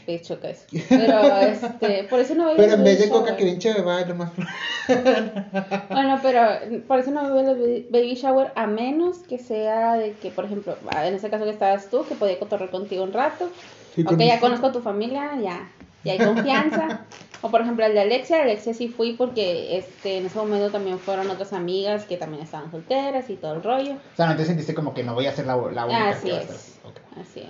[0.08, 0.64] Me choca eso.
[0.88, 4.14] Pero, este, por eso no a Pero en vez de coca bien chévere, va lo
[4.14, 4.32] más.
[5.90, 6.40] Bueno, pero
[6.86, 7.58] por eso no me voy a los
[7.90, 11.90] baby- shower a menos que sea de que, por ejemplo, en ese caso que estabas
[11.90, 13.50] tú, que podía cotorrear contigo un rato.
[13.94, 15.70] Sí, ok, con- ya conozco a tu familia, ya,
[16.04, 17.06] ya hay confianza.
[17.42, 20.98] o por ejemplo el de Alexia, Alexia sí fui porque este en ese momento también
[20.98, 23.92] fueron otras amigas que también estaban solteras y todo el rollo.
[23.92, 26.28] O sea, no te sentiste como que no voy a ser la, la única Así
[26.28, 26.50] que va a es.
[26.50, 26.92] estar.
[27.20, 27.46] Así es.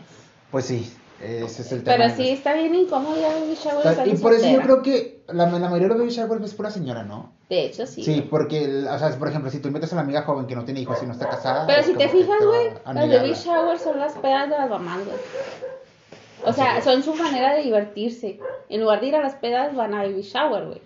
[0.50, 1.96] Pues sí, ese es el tema.
[1.96, 4.82] Pero sí está bien incómodo ir a baby shower estando Y por eso yo creo
[4.82, 7.32] que la, la mayoría de los baby showers es pura señora, ¿no?
[7.48, 8.02] De hecho, sí.
[8.02, 10.64] Sí, porque, o sea, por ejemplo, si tú invitas a la amiga joven que no
[10.64, 11.66] tiene hijos y no está casada.
[11.66, 15.16] Pero si te fijas, güey, las baby showers son las pedas de las mamás, güey.
[16.44, 18.38] O sea, son su manera de divertirse.
[18.68, 20.80] En lugar de ir a las pedas, van a baby shower, güey.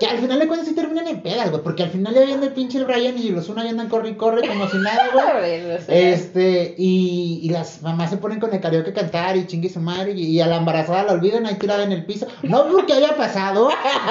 [0.00, 1.62] Que al final de cuentas sí terminan en pedas, güey.
[1.62, 4.10] Porque al final ya viene el pinche el Brian y los una ya andan corre
[4.10, 5.64] y corre como si nada, güey.
[5.88, 9.80] Este, y, y las mamás se ponen con el karaoke a cantar y chingue su
[9.80, 12.26] madre y, y a la embarazada la olvidan ahí tirada en el piso.
[12.42, 13.68] No porque haya pasado,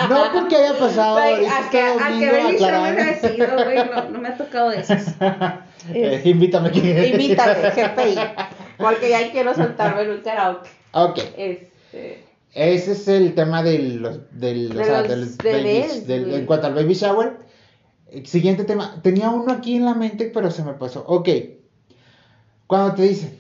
[0.10, 1.18] no porque haya pasado.
[1.18, 3.02] Ahorita a que, a que baby shower aclarando.
[3.02, 5.02] ha sido, güey, no, no me ha tocado de esos.
[5.94, 8.16] Eh, invítame que Invítame, GPI.
[8.78, 10.70] Porque ya quiero soltarme en un karaoke.
[10.94, 12.24] Ok, Este.
[12.54, 16.46] ese es el tema del, o De sea, los de los bebés, babies, del- en
[16.46, 17.38] cuanto al baby shower.
[18.26, 21.04] Siguiente tema, tenía uno aquí en la mente, pero se me pasó.
[21.08, 21.30] Ok,
[22.68, 23.40] cuando te dicen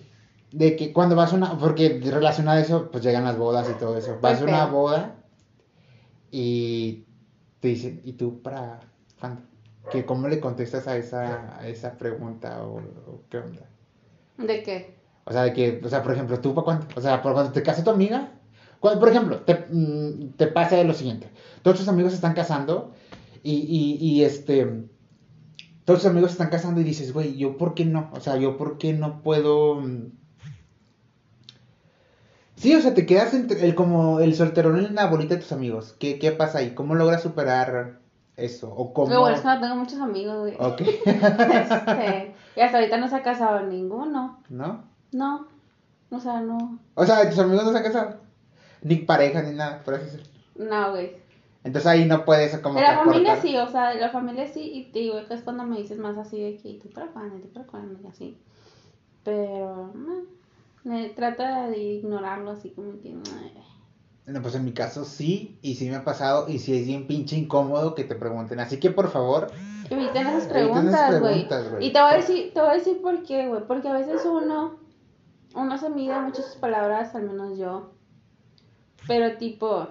[0.51, 3.73] de que cuando vas a una, porque relacionado a eso, pues llegan las bodas y
[3.79, 4.17] todo eso.
[4.21, 5.15] Vas a una boda
[6.31, 7.05] y
[7.59, 8.79] te dicen, ¿y tú para
[9.19, 9.41] cuándo?
[9.91, 13.67] ¿Que ¿Cómo le contestas a esa, a esa pregunta o, o qué onda?
[14.37, 14.95] ¿De qué?
[15.25, 16.87] O sea, de que, o sea, por ejemplo, ¿tú para cuándo?
[16.95, 18.31] O sea, por cuando te casa tu amiga.
[18.79, 21.29] Cuando, por ejemplo, te, mm, te pasa lo siguiente.
[21.61, 22.91] Todos tus amigos se están casando
[23.43, 24.85] y, y, y este...
[25.85, 28.09] Todos tus amigos se están casando y dices, güey, ¿yo por qué no?
[28.13, 29.75] O sea, ¿yo por qué no puedo...
[29.75, 30.11] mm,
[32.55, 35.51] Sí, o sea, te quedas entre el, como el solterón en la bolita de tus
[35.51, 35.95] amigos.
[35.99, 36.73] ¿Qué, qué pasa ahí?
[36.73, 37.99] ¿Cómo logras superar
[38.37, 38.73] eso?
[38.73, 39.07] ¿O cómo...?
[39.09, 40.55] Pero bueno, es que no tengo muchos amigos, güey.
[40.59, 40.81] Ok.
[41.05, 44.41] Este, y hasta ahorita no se ha casado ninguno.
[44.49, 44.83] ¿No?
[45.13, 45.47] No.
[46.09, 46.79] O sea, no.
[46.95, 48.15] O sea, tus amigos no se han casado.
[48.81, 50.27] Ni pareja, ni nada, por así decirlo.
[50.55, 51.15] No, güey.
[51.63, 54.69] Entonces ahí no puedes como De la familia sí, o sea, de la familia sí.
[54.73, 57.47] Y te digo, que es cuando me dices más así de que ¿y tú ¿Y
[57.47, 58.37] tú cuándo, y así.
[59.23, 60.23] Pero, no.
[60.83, 63.13] Me trata de ignorarlo así como que.
[63.13, 63.21] no.
[64.25, 67.07] No, pues en mi caso sí, y sí me ha pasado, y sí es bien
[67.07, 68.59] pinche incómodo que te pregunten.
[68.61, 69.51] Así que por favor,
[69.89, 71.41] Eviten esas preguntas, güey.
[71.85, 73.65] Y te voy a decir, te voy a decir por qué, güey.
[73.67, 74.77] Porque a veces uno,
[75.53, 77.91] uno se mide mucho sus palabras, al menos yo.
[79.07, 79.87] Pero tipo,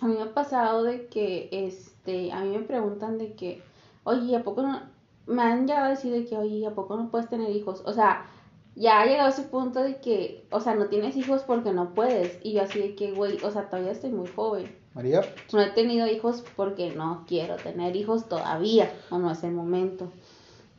[0.00, 3.62] a mí me ha pasado de que, este, a mí me preguntan de que,
[4.04, 4.80] oye, ¿a poco no?
[5.26, 7.82] Me han llegado a decir de que, oye, ¿a poco no puedes tener hijos?
[7.86, 8.26] O sea,
[8.74, 12.38] ya ha llegado ese punto de que, o sea, no tienes hijos porque no puedes.
[12.42, 14.74] Y yo así de que, güey, o sea, todavía estoy muy joven.
[14.94, 19.52] María, No he tenido hijos porque no quiero tener hijos todavía, o no es el
[19.52, 20.10] momento.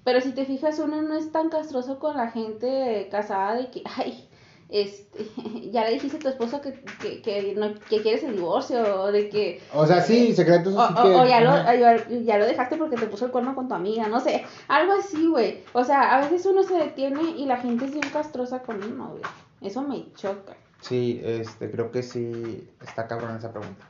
[0.04, 3.84] Pero si te fijas, uno no es tan castroso con la gente casada de que,
[3.98, 4.28] ay,
[4.70, 5.26] este,
[5.72, 9.12] ya le dijiste a tu esposo que, que, que, no, que quieres el divorcio, o
[9.12, 11.16] de que, o sea, sí, secretos o, así o- que...
[11.16, 14.20] o ya, lo, ya lo dejaste porque te puso el cuerno con tu amiga, no
[14.20, 15.64] sé, algo así, güey.
[15.74, 19.10] O sea, a veces uno se detiene y la gente es bien castrosa con uno,
[19.10, 19.22] güey.
[19.62, 20.56] Eso me choca.
[20.80, 23.86] Sí, este, creo que sí está cabrón esa pregunta.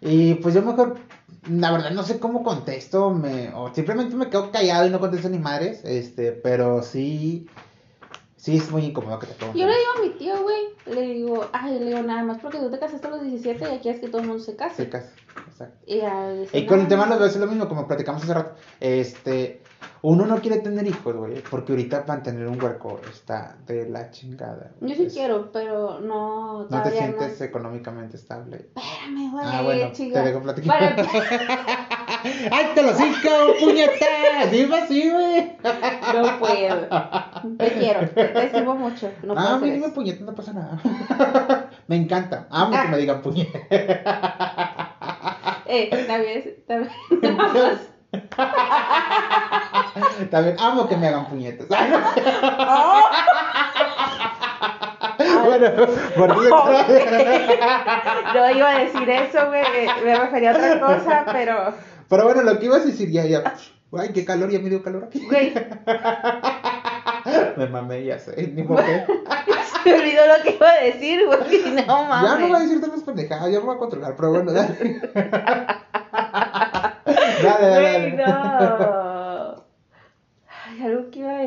[0.00, 0.96] Y pues yo mejor,
[1.50, 5.28] la verdad no sé cómo contesto, me, o simplemente me quedo callado y no contesto
[5.28, 7.46] ni madres, este, pero sí,
[8.36, 9.60] sí es muy incómodo que te pregunten.
[9.60, 12.58] Yo le digo a mi tío, güey, le digo, ay, le digo, nada más porque
[12.58, 14.84] tú te casaste a los 17 y aquí es que todo el mundo se case.
[14.84, 15.08] Sí, casi,
[15.46, 15.76] exacto.
[15.86, 17.10] Y, ya dice, Y con el "No, tema no".
[17.10, 18.54] los dos es lo mismo, como platicamos hace rato.
[18.80, 19.62] Este,
[20.02, 24.70] uno no quiere tener hijos, güey, porque ahorita mantener un huerco está de la chingada.
[24.80, 27.46] Yo sí Es- quiero, pero no, No te sientes no.
[27.46, 28.66] económicamente estable.
[28.74, 30.22] Espérame, güey, Ah, bueno, chica.
[30.22, 30.96] te dejo platicar.
[30.96, 31.06] Para-
[32.50, 33.28] ¡Ay, te lo cinco,
[33.60, 34.50] puñetas!
[34.50, 35.56] Dime así, güey.
[35.62, 36.88] No puedo.
[37.58, 39.10] Te quiero, te, te estimo mucho.
[39.22, 40.80] No puedo ah, a mí dime puñetas, no pasa nada.
[41.88, 42.46] me encanta.
[42.50, 43.62] Amo que me digan puñetas.
[45.66, 46.90] Eh, también, también.
[50.30, 51.66] También amo que me hagan puñetas.
[55.22, 55.68] Oh, bueno,
[56.16, 56.42] por no
[58.50, 59.62] iba a decir eso, güey.
[60.04, 61.74] Me refería a otra cosa, pero,
[62.08, 63.54] Pero bueno, lo que ibas a decir ya, ya.
[63.98, 65.24] Ay, qué calor, ya me dio calor aquí.
[65.26, 65.52] güey,
[67.56, 69.04] Me mamé, ya sé, ni por qué.
[69.84, 71.74] se olvidó lo que iba a decir, güey.
[71.86, 72.60] No Ya no voy a mames.
[72.68, 75.00] decir tantas pendejadas, ya me voy a controlar, pero bueno, dale,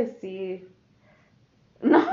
[0.06, 0.70] decir.
[1.82, 2.06] No, no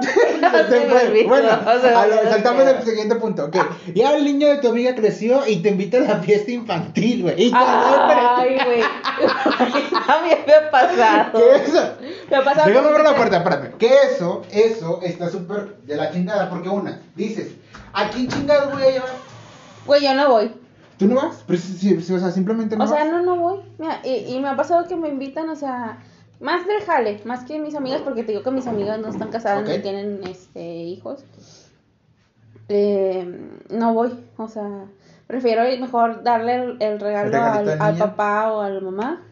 [0.68, 1.28] Se me olvidó.
[1.28, 2.30] Bueno, se me a lo- olvidó.
[2.32, 3.44] saltamos al siguiente punto.
[3.44, 3.56] ok.
[3.94, 7.52] Ya el niño de tu amiga creció y te invita a la fiesta infantil, güey.
[7.54, 8.80] Ay, güey.
[10.06, 11.38] También me ha pasado.
[11.38, 11.92] ¿Qué eso?
[12.30, 12.66] Me ha pasado.
[12.68, 13.72] Déjame abrir la puerta, espérame.
[13.78, 16.50] Que eso, eso está súper de la chingada.
[16.50, 17.52] Porque una, dices,
[17.92, 19.10] ¿a quién chingados voy a llevar?
[19.86, 20.52] Güey, yo no voy.
[20.98, 21.44] ¿Tú no vas?
[21.46, 23.60] Pero o sea, simplemente no O sea, no, no voy.
[23.78, 25.98] Mira, y, y me ha pasado que me invitan, o sea,
[26.40, 29.28] más del jale, más que mis amigas, porque te digo que mis amigas no están
[29.30, 31.24] casadas ni tienen este hijos.
[32.68, 34.86] Eh, no voy, o sea,
[35.26, 38.04] prefiero mejor darle el, el regalo ¿El regalito al, al al niño?
[38.04, 39.26] papá o a la mamá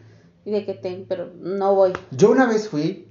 [0.45, 1.93] y de que te, pero no voy.
[2.11, 3.07] Yo una vez fui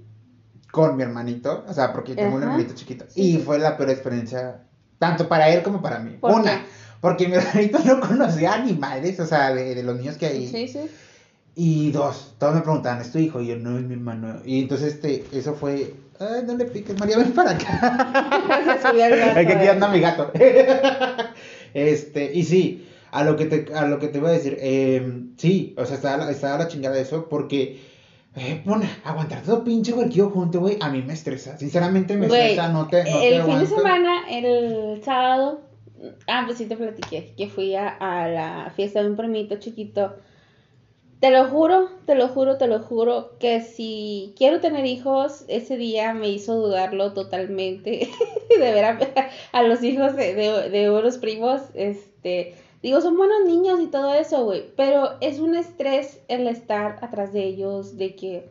[0.70, 3.06] con mi hermanito, o sea, porque tengo un hermanito chiquito.
[3.14, 4.64] Y fue la peor experiencia,
[4.98, 6.18] tanto para él como para mí.
[6.20, 6.66] ¿Por Una, qué?
[7.00, 10.46] porque mi hermanito no conocía animales, o sea, de, de los niños que hay.
[10.46, 10.90] Sí, sí.
[11.60, 13.40] Y dos, todos me preguntaban, ¿es tu hijo?
[13.40, 14.36] Y yo, no, es mi hermano.
[14.44, 18.30] Y entonces, este, eso fue, ay, no le piques, María, ven para acá.
[18.94, 19.70] El gato, Es que aquí eh.
[19.70, 20.30] anda mi gato.
[21.74, 25.24] este, y sí, a lo que te, a lo que te voy a decir, eh,
[25.36, 27.80] sí, o sea, estaba, la- estaba la chingada de eso, porque,
[28.36, 31.56] eh, bueno, aguantar todo pinche huerquillo junto, güey, a mí me estresa.
[31.58, 35.60] Sinceramente me Güey, estresa, no te, no te el fin de semana, el sábado,
[36.28, 40.14] ah, pues sí te platiqué, que fui a, a la fiesta de un primito chiquito.
[41.20, 45.76] Te lo juro, te lo juro, te lo juro, que si quiero tener hijos, ese
[45.76, 48.08] día me hizo dudarlo totalmente.
[48.48, 48.98] De ver a,
[49.52, 54.14] a los hijos de, de, de unos primos, este, digo, son buenos niños y todo
[54.14, 58.48] eso, güey, pero es un estrés el estar atrás de ellos, de que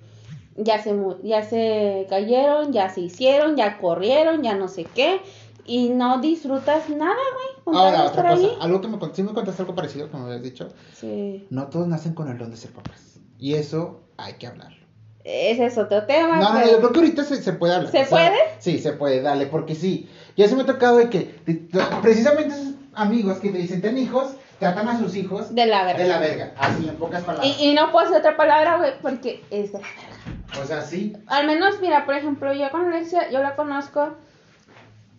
[0.57, 5.21] ya se, ya se cayeron, ya se hicieron, ya corrieron, ya no sé qué,
[5.67, 8.57] y no disfrutas nada, güey, con Ahora, otra cosa, ahí.
[8.61, 11.45] algo que me, sí me contaste algo parecido, como habías dicho, Sí.
[11.49, 13.19] no todos nacen con el don de ser papás.
[13.37, 14.77] Y eso hay que hablarlo.
[15.23, 16.37] ese es otro tema.
[16.39, 17.91] No, no, yo creo que ahorita se, se puede hablar.
[17.91, 18.37] ¿Se puede?
[18.59, 20.09] Sí, se puede, dale, porque sí.
[20.37, 21.67] Ya se me ha tocado de que de-
[22.01, 26.01] precisamente esos amigos que te dicen, ten hijos, tratan a sus hijos De la verga.
[26.03, 26.53] de la verga.
[26.57, 27.55] Así, en pocas palabras.
[27.59, 30.63] Y, y no puedo hacer otra palabra, güey, porque es de la verga.
[30.63, 31.13] O sea, sí.
[31.27, 34.13] Al menos, mira, por ejemplo, yo con Alexia, yo la conozco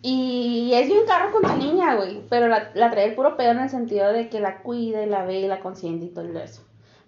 [0.01, 2.21] y es bien caro con tu niña, güey.
[2.29, 5.09] Pero la, la trae el puro pedo en el sentido de que la cuida y
[5.09, 6.61] la ve y la consiente y todo eso.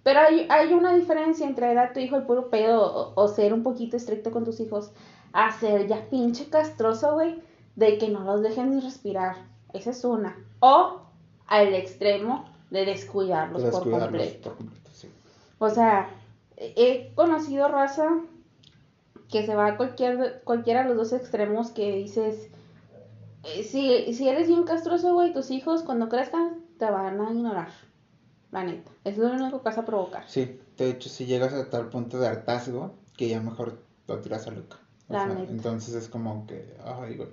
[0.04, 3.28] Pero hay, hay una diferencia entre dar a tu hijo el puro pedo o, o
[3.28, 4.92] ser un poquito estricto con tus hijos
[5.32, 7.42] a ser ya pinche castroso, güey,
[7.76, 9.36] de que no los dejen ni respirar.
[9.74, 10.36] Esa es una.
[10.60, 11.02] O
[11.48, 14.50] al extremo de descuidarlos por Descuidarlos completo.
[14.50, 15.10] por completo, sí.
[15.60, 16.10] O sea,
[16.58, 18.10] he conocido raza
[19.30, 22.50] que se va a cualquier, cualquiera de los dos extremos que dices,
[23.44, 27.70] si, si eres bien castroso, güey, tus hijos cuando crezcan te van a ignorar.
[28.52, 28.92] La neta.
[29.04, 30.24] Es lo único que vas a provocar.
[30.28, 34.46] Sí, de hecho, si llegas a tal punto de hartazgo que ya mejor lo tiras
[34.48, 34.78] a Luca.
[35.08, 35.52] O La sea, neta.
[35.52, 37.30] entonces es como que, ay, güey.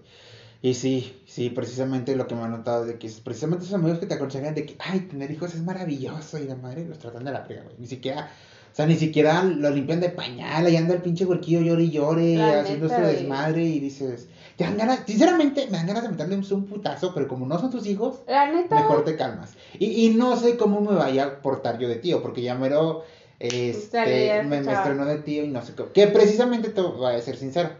[0.60, 3.74] Y sí, sí, precisamente lo que me he notado es de que es precisamente esos
[3.76, 6.98] amigos que te aconsejan de que, ay, tener hijos es maravilloso y la madre los
[6.98, 7.76] tratan de la frega, güey.
[7.78, 8.30] Ni siquiera,
[8.72, 11.90] o sea, ni siquiera lo limpian de pañal, ahí anda el pinche huerquillo llore y
[11.90, 16.34] llore, haciendo su desmadre y dices, te dan ganas, sinceramente, me dan ganas de meterle
[16.50, 19.54] un, putazo, pero como no son tus hijos, La neta, mejor te calmas.
[19.78, 23.04] Y, y no sé cómo me vaya a portar yo de tío, porque ya mero
[23.38, 25.92] este, me, me estrenó de tío y no sé cómo.
[25.92, 27.70] Que precisamente te voy a ser sincero.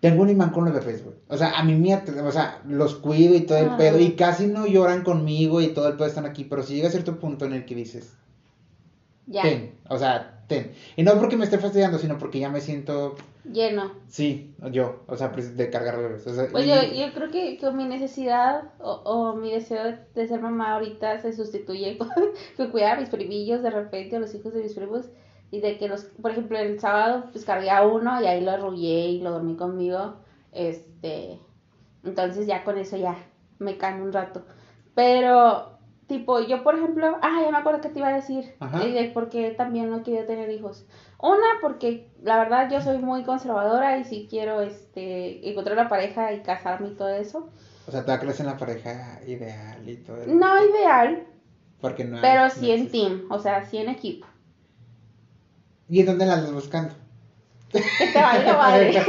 [0.00, 1.16] Tengo un imán con los bebés, güey.
[1.28, 3.76] O sea, a mí me, at- o sea, los cuido y todo el Ah.
[3.78, 6.88] pedo y casi no lloran conmigo y todo el pedo están aquí, pero si llega
[6.88, 8.12] a cierto punto en el que dices,
[9.26, 10.31] ya, ten, o sea,
[10.96, 13.92] Y no porque me esté fastidiando, sino porque ya me siento, lleno.
[14.08, 16.26] sí, yo, o sea, pues, de cargar bebés.
[16.26, 19.96] O sea, Pues y- yo, yo creo que, que mi necesidad o, o mi deseo
[20.14, 21.96] de, ser mamá ahorita se sustituye
[22.56, 25.06] con cuidar a mis primillos de repente, a los hijos de mis primos,
[25.50, 28.50] y de que los, por ejemplo, el sábado pues cargué a uno y ahí lo
[28.52, 30.14] arrullé y lo dormí conmigo,
[30.52, 31.38] este,
[32.04, 33.16] entonces ya con eso ya
[33.58, 34.42] me calmo un rato.
[34.94, 35.71] Pero,
[36.18, 38.84] tipo, yo por ejemplo, ah, ya me acuerdo que te iba a decir, Ajá.
[38.84, 40.86] y de por qué también no quería tener hijos.
[41.18, 46.32] Una, porque la verdad yo soy muy conservadora y si quiero este encontrar una pareja
[46.32, 47.48] y casarme y todo eso.
[47.86, 50.22] O sea, todavía crees en la pareja ideal y todo.
[50.22, 51.26] el- No ideal,
[51.80, 54.26] Porque no hay- pero no sí en team, o sea, sí en equipo.
[55.88, 56.94] ¿Y en dónde la andas buscando?
[57.72, 57.80] Que
[58.12, 59.02] te valga madre.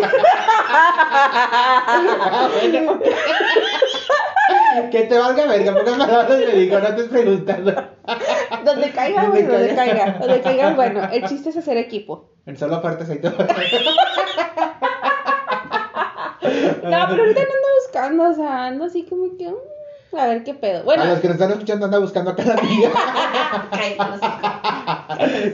[4.92, 7.72] Que te valga verga, pocas palabras me dijo, no te estoy preguntando.
[8.66, 10.04] donde caiga, Donde güey, donde caiga.
[10.06, 10.20] caiga.
[10.20, 12.32] Donde caiga, bueno, el chiste es hacer equipo.
[12.46, 13.36] En solo partes ahí todo.
[16.44, 20.44] No, pero ahorita no ando buscando, o sea, ando así como que, mm, a ver
[20.44, 20.84] qué pedo.
[20.84, 22.90] Bueno, A los que nos están escuchando anda buscando acá la amiga.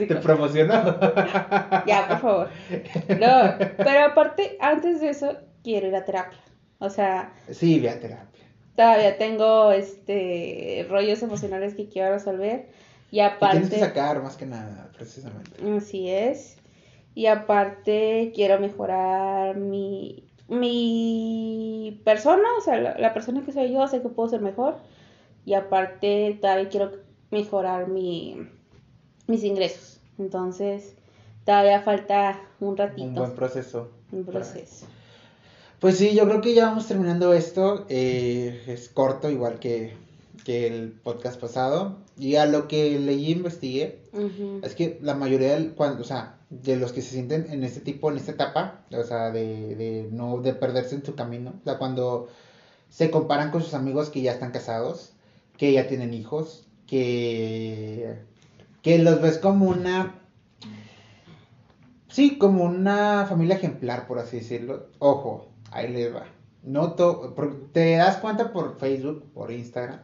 [0.08, 0.74] Te promocionó.
[1.86, 2.48] Ya, por favor.
[3.08, 6.38] No, pero aparte, antes de eso, quiero ir a terapia.
[6.78, 8.44] O sea, Sí, ve a terapia.
[8.76, 12.68] Todavía tengo este rollos emocionales que quiero resolver.
[13.10, 15.50] Y Te tienes que aparte, sacar más que nada, precisamente.
[15.76, 16.56] así es.
[17.14, 23.86] Y aparte, quiero mejorar mi, mi persona, o sea, la, la persona que soy yo,
[23.88, 24.76] sé que puedo ser mejor.
[25.44, 26.92] Y aparte, todavía quiero
[27.30, 28.48] mejorar mi,
[29.26, 30.00] mis ingresos.
[30.18, 30.94] Entonces,
[31.44, 33.08] todavía falta un ratito.
[33.08, 33.90] Un buen proceso.
[34.12, 34.86] Un proceso.
[35.80, 37.86] Pues sí, yo creo que ya vamos terminando esto.
[37.88, 39.96] eh, es corto, igual que,
[40.44, 41.96] que el podcast pasado.
[42.18, 44.02] Y a lo que leí e investigué,
[44.62, 47.80] es que la mayoría, del, cuando, o sea, de los que se sienten en este
[47.80, 51.64] tipo, en esta etapa, o sea, de, de no, de perderse en su camino, o
[51.64, 52.28] sea, cuando
[52.90, 55.12] se comparan con sus amigos que ya están casados,
[55.56, 58.16] que ya tienen hijos, que,
[58.82, 60.20] que los ves como una,
[62.08, 64.88] sí, como una familia ejemplar, por así decirlo.
[64.98, 66.24] Ojo, ahí les va.
[66.62, 70.00] No to- por- te das cuenta por Facebook, por Instagram,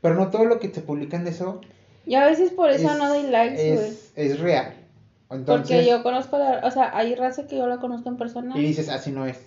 [0.00, 1.60] pero no todo lo que te publican de eso
[2.06, 4.74] Yo a veces por eso es- no doy likes, es, es real.
[5.28, 8.56] Entonces, Porque yo conozco, la, o sea, hay raza que yo la conozco en persona.
[8.56, 9.40] y dices, así no es.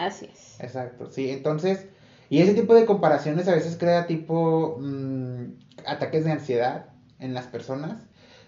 [0.00, 0.60] Así es.
[0.60, 1.30] Exacto, sí.
[1.30, 1.86] Entonces,
[2.30, 5.46] y ese tipo de comparaciones a veces crea tipo mm,
[5.84, 6.86] ataques de ansiedad
[7.18, 8.02] en las personas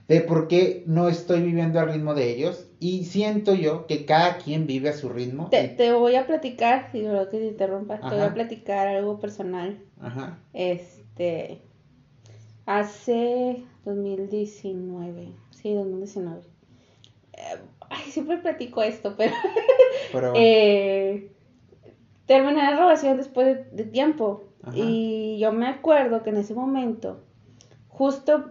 [0.06, 4.38] de por qué no estoy viviendo al ritmo de ellos y siento yo que cada
[4.38, 5.48] quien vive a su ritmo.
[5.50, 8.86] Te, y- te voy a platicar, si no que te interrumpa, te voy a platicar
[8.88, 9.78] algo personal.
[10.00, 10.38] Ajá.
[10.52, 11.60] Este,
[12.66, 16.40] hace 2019, sí, 2019.
[17.32, 17.40] Eh,
[17.90, 19.32] ay, siempre platico esto, pero
[20.12, 21.30] Pero eh,
[22.26, 24.44] terminé la relación después de, de tiempo.
[24.62, 24.76] Ajá.
[24.76, 27.20] Y yo me acuerdo que en ese momento,
[27.88, 28.50] justo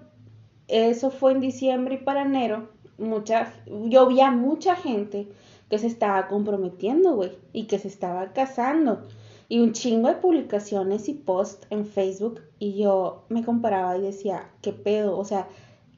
[0.67, 5.27] eso fue en diciembre y para enero, mucha, yo vi a mucha gente
[5.69, 9.03] que se estaba comprometiendo, güey, y que se estaba casando.
[9.49, 12.41] Y un chingo de publicaciones y posts en Facebook.
[12.59, 15.17] Y yo me comparaba y decía, ¿qué pedo?
[15.17, 15.47] O sea,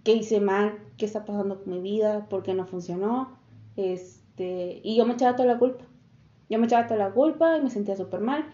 [0.04, 0.78] ¿qué hice mal?
[0.98, 2.28] ¿Qué está pasando con mi vida?
[2.30, 3.38] ¿Por qué no funcionó?
[3.76, 5.84] Este, y yo me echaba toda la culpa.
[6.50, 8.46] Yo me echaba toda la culpa y me sentía súper mal.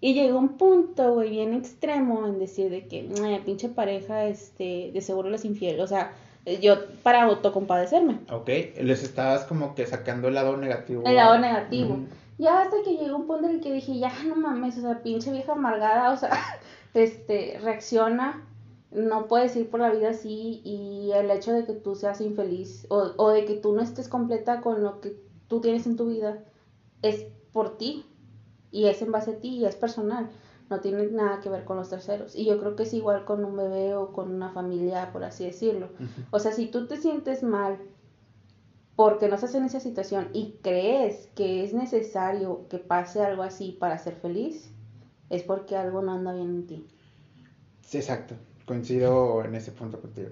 [0.00, 4.90] Y llegó un punto, güey, bien extremo en decir de que, "Ay, pinche pareja, este,
[4.92, 5.80] de seguro les infiel.
[5.80, 6.12] O sea,
[6.60, 8.20] yo para autocompadecerme.
[8.30, 8.48] Ok,
[8.80, 11.02] les estabas como que sacando el lado negativo.
[11.04, 11.98] El lado negativo.
[12.38, 15.02] Ya hasta que llegó un punto en el que dije, ya no mames, o sea,
[15.02, 16.30] pinche vieja amargada, o sea,
[16.94, 18.46] este, reacciona,
[18.92, 22.86] no puedes ir por la vida así y el hecho de que tú seas infeliz
[22.88, 25.16] o, o de que tú no estés completa con lo que
[25.48, 26.38] tú tienes en tu vida
[27.02, 28.06] es por ti
[28.70, 30.30] y es en base a ti y es personal,
[30.68, 32.34] no tiene nada que ver con los terceros.
[32.34, 35.44] Y yo creo que es igual con un bebé o con una familia, por así
[35.44, 35.88] decirlo.
[36.30, 37.78] O sea, si tú te sientes mal
[38.96, 43.76] porque no estás en esa situación y crees que es necesario que pase algo así
[43.78, 44.70] para ser feliz,
[45.28, 46.86] es porque algo no anda bien en ti.
[47.82, 50.30] Sí, exacto, coincido en ese punto contigo.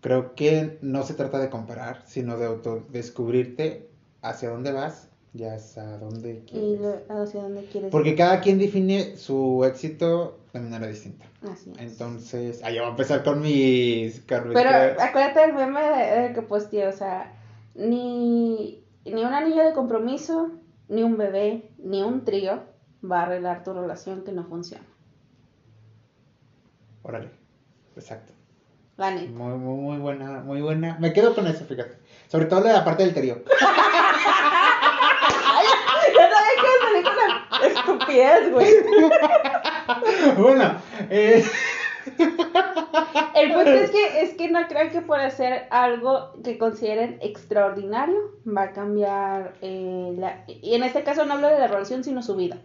[0.00, 3.90] Creo que no se trata de comparar, sino de autodescubrirte
[4.22, 6.80] hacia dónde vas y hacia dónde Y quieres.
[6.80, 11.26] lo- hacia dónde quieres Porque cada quien define su éxito de manera distinta.
[11.50, 11.78] Así es.
[11.78, 14.20] Entonces, ah, ya voy a empezar con mis...
[14.22, 15.00] Con mis Pero creas.
[15.00, 17.34] acuérdate del meme de, de que posteé, o sea,
[17.74, 20.50] ni, ni un anillo de compromiso,
[20.88, 22.62] ni un bebé, ni un trío
[23.08, 24.84] va a arreglar tu relación que no funciona.
[27.02, 27.30] Órale,
[27.96, 28.32] exacto.
[28.96, 29.30] La neta.
[29.30, 30.96] Muy, muy, muy buena, muy buena.
[30.98, 31.98] Me quedo con eso, fíjate.
[32.28, 33.42] Sobre todo la parte del trío.
[38.20, 38.74] estupidez, güey.
[40.38, 41.44] bueno, eh,
[43.34, 48.18] El punto es que, es que no crean que por hacer algo que consideren extraordinario
[48.46, 50.44] va a cambiar eh, la...
[50.46, 52.58] Y en este caso no hablo de la relación, sino su vida.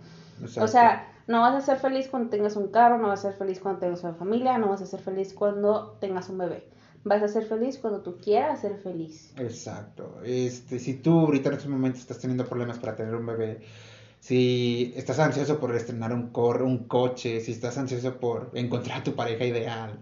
[0.59, 3.37] O sea, no vas a ser feliz cuando tengas un carro, no vas a ser
[3.37, 6.67] feliz cuando tengas una familia, no vas a ser feliz cuando tengas un bebé.
[7.03, 9.33] Vas a ser feliz cuando tú quieras ser feliz.
[9.37, 10.19] Exacto.
[10.23, 13.61] Este, si tú ahorita en estos momentos estás teniendo problemas para tener un bebé,
[14.21, 19.03] si estás ansioso por estrenar un, cor un coche, si estás ansioso por encontrar a
[19.03, 19.99] tu pareja ideal,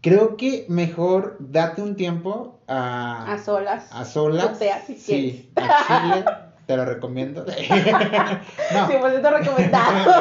[0.00, 3.86] creo que mejor date un tiempo a, A solas.
[3.92, 4.52] a solas.
[4.52, 6.24] Chotea si sí, a Chile,
[6.66, 7.44] te lo recomiendo.
[8.72, 10.12] no, 100% recomendado.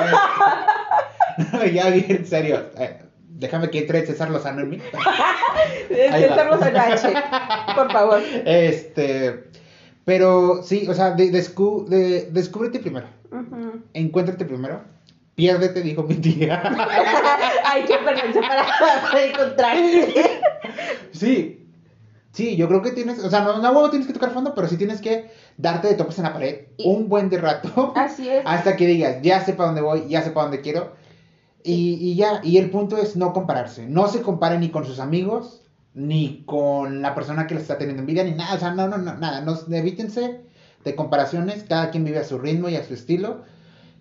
[1.53, 2.65] no, ya bien, en serio.
[2.77, 4.77] eh, déjame que entre César Lozano en mí.
[5.89, 7.13] En H,
[7.75, 8.21] por favor.
[8.45, 9.45] Este,
[10.09, 13.83] pero sí, o sea, de, descu- de- descúbrete primero, Ujú.
[13.93, 14.81] encuéntrate primero,
[15.35, 16.63] piérdete, dijo mi tía.
[17.65, 18.65] Hay que perderse para,
[19.03, 20.41] para encontrarse.
[21.11, 21.63] sí,
[22.31, 24.77] sí, yo creo que tienes, o sea, no, no tienes que tocar fondo, pero sí
[24.77, 28.41] tienes que darte de topes en la pared Y- un buen de rato Así es.
[28.45, 30.93] hasta que digas, ya sé para dónde voy, ya sé para dónde quiero.
[31.63, 33.85] Y, y ya, y el punto es no compararse.
[33.85, 35.68] No se compare ni con sus amigos,
[35.99, 38.55] ni con la persona que les está teniendo envidia, ni nada.
[38.55, 39.41] O sea, no, no, no, nada.
[39.41, 40.41] No, evítense
[40.85, 41.65] de comparaciones.
[41.67, 43.41] Cada quien vive a su ritmo y a su estilo.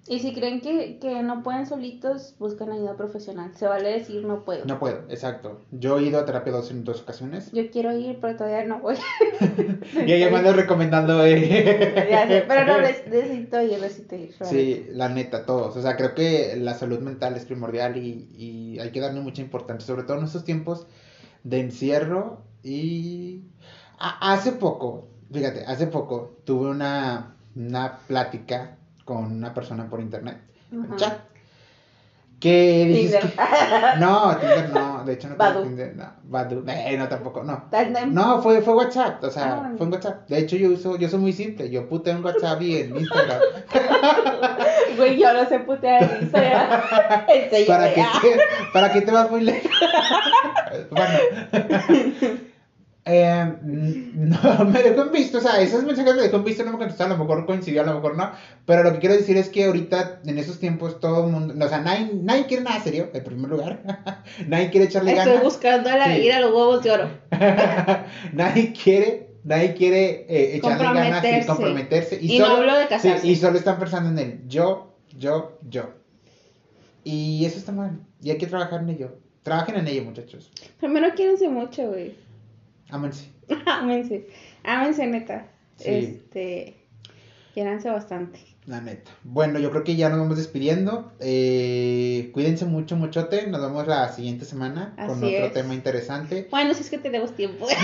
[0.06, 3.50] Y si creen que, que no pueden solitos, buscan ayuda profesional.
[3.56, 4.64] Se vale decir no puedo.
[4.64, 5.60] No puedo, exacto.
[5.70, 7.50] Yo he ido a terapia dos, en dos ocasiones.
[7.52, 8.94] Yo quiero ir, pero todavía no voy.
[10.06, 11.26] Y ella me anda recomendando.
[11.26, 12.06] eh.
[12.10, 14.34] Ya sé, pero no necesito ir, necesito ir.
[14.44, 15.76] Sí, la neta, todos.
[15.76, 19.42] O sea, creo que la salud mental es primordial y, y hay que darle mucha
[19.42, 20.86] importancia, sobre todo en estos tiempos
[21.48, 22.42] de encierro.
[22.62, 23.44] Y
[23.98, 30.38] a- hace poco, fíjate, hace poco tuve una, una plática con una persona por internet,
[30.72, 30.96] en Ajá.
[30.96, 31.20] chat,
[32.40, 33.36] que dices Tinder.
[33.36, 35.62] que- No, Tinder no, de hecho no tengo.
[35.62, 37.64] Tinder, no, Badoo, eh, no tampoco, no.
[38.10, 39.72] No, fue, fue WhatsApp, o sea, Ah.
[39.76, 40.28] fue en WhatsApp.
[40.28, 43.38] De hecho, yo uso, yo soy muy simple, yo puteo en WhatsApp y en Instagram.
[44.96, 46.80] Güey, yo no sé putear en Instagram.
[47.66, 48.40] ¿Para qué te,
[48.72, 49.70] para qué te vas muy lejos?
[50.90, 52.38] bueno.
[53.10, 56.72] Eh, no, me dejó en visto, o sea, esos mensajes me dejó en visto, no
[56.72, 58.30] me contestó, a lo mejor coincidió, a lo mejor no,
[58.66, 61.68] pero lo que quiero decir es que ahorita, en esos tiempos, todo el mundo, o
[61.68, 65.88] sea, nadie, nadie quiere nada serio, en primer lugar, nadie quiere echarle Estoy ganas, buscando
[65.88, 66.20] a la Sí.
[66.22, 67.08] ir a los huevos de oro.
[68.32, 71.46] nadie quiere, nadie quiere eh, echarle ganas y Comprometerse.
[71.46, 73.20] comprometerse, Y no hablo de casarse.
[73.22, 75.90] sí, y solo están pensando en el yo, yo, yo,
[77.04, 81.08] y eso está mal, y hay que trabajar en ello, trabajen en ello, muchachos, Primero
[81.14, 82.14] quiérense mucho, güey.
[82.90, 83.30] Ámense.
[83.66, 84.28] Ámense.
[84.64, 85.46] Ámense, neta.
[85.76, 85.88] Sí.
[85.88, 86.74] Este.
[87.54, 88.40] Quiéranse bastante.
[88.66, 89.10] La neta.
[89.24, 91.12] Bueno, yo creo que ya nos vamos despidiendo.
[91.20, 93.46] Eh, cuídense mucho, muchote.
[93.46, 95.52] Nos vemos la siguiente semana con otro es.
[95.54, 96.48] tema interesante.
[96.50, 97.66] Bueno, si es que tenemos tiempo.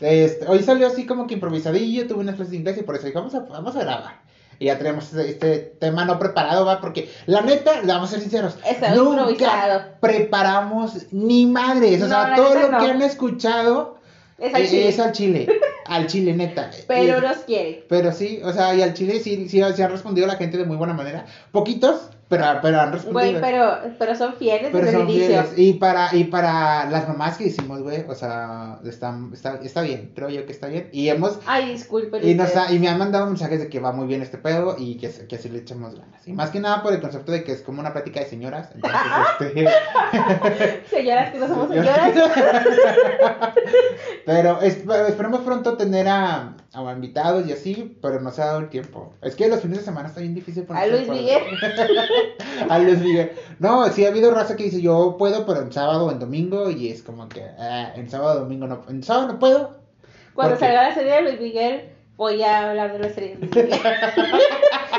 [0.00, 3.06] Este, hoy salió así como que improvisadillo, tuve unas clases de inglés y por eso
[3.06, 4.20] dije, vamos a, vamos a grabar.
[4.62, 8.12] Y ya tenemos este, este tema no preparado, va, porque la neta, le vamos a
[8.12, 9.82] ser sinceros, Está nunca improvisado.
[10.00, 12.00] preparamos ni madres.
[12.00, 13.96] O No, sea, todo lo que han escuchado
[14.38, 14.88] Es al eh, chile.
[14.88, 15.48] es al chile.
[15.86, 16.70] al chile, neta.
[16.86, 17.84] Pero Y- nos quiere.
[17.88, 20.64] pero sí, o sea, y al chile sí, sí, sí han respondido la gente de
[20.64, 21.26] muy buena manera.
[21.50, 23.38] Poquitos, pero, pero han respondido.
[23.38, 25.42] Güey, pero, pero son fieles Pero desde son el inicio.
[25.44, 25.52] fieles.
[25.58, 30.12] Y para, y para las mamás que hicimos, güey, o sea, está, está, está bien,
[30.14, 30.88] creo yo que está bien.
[30.92, 32.26] Y hemos, Ay, disculpen.
[32.28, 34.76] y, nos ha- y me han mandado mensajes de que va muy bien este pedo
[34.78, 36.26] y que, que así le echamos ganas.
[36.26, 38.70] Y más que nada por el concepto de que es como una plática de señoras.
[38.74, 39.00] Entonces,
[39.40, 42.12] este, Señoras que no somos señoras.
[44.26, 48.60] pero es- esperemos pronto tener a, a invitados y así, pero no se ha dado
[48.60, 49.12] el tiempo.
[49.20, 51.08] Es que los fines de semana está bien difícil A ponerse Luis.
[51.08, 51.42] Miguel.
[52.68, 53.32] a Luis Miguel.
[53.58, 56.70] No, sí ha habido raza que dice yo puedo, pero en sábado o en domingo
[56.70, 59.76] y es como que ah, en sábado o domingo no, en sábado no puedo.
[60.34, 63.54] Cuando salga la serie de Luis Miguel, voy a hablar de la serie de Luis
[63.54, 63.80] Miguel.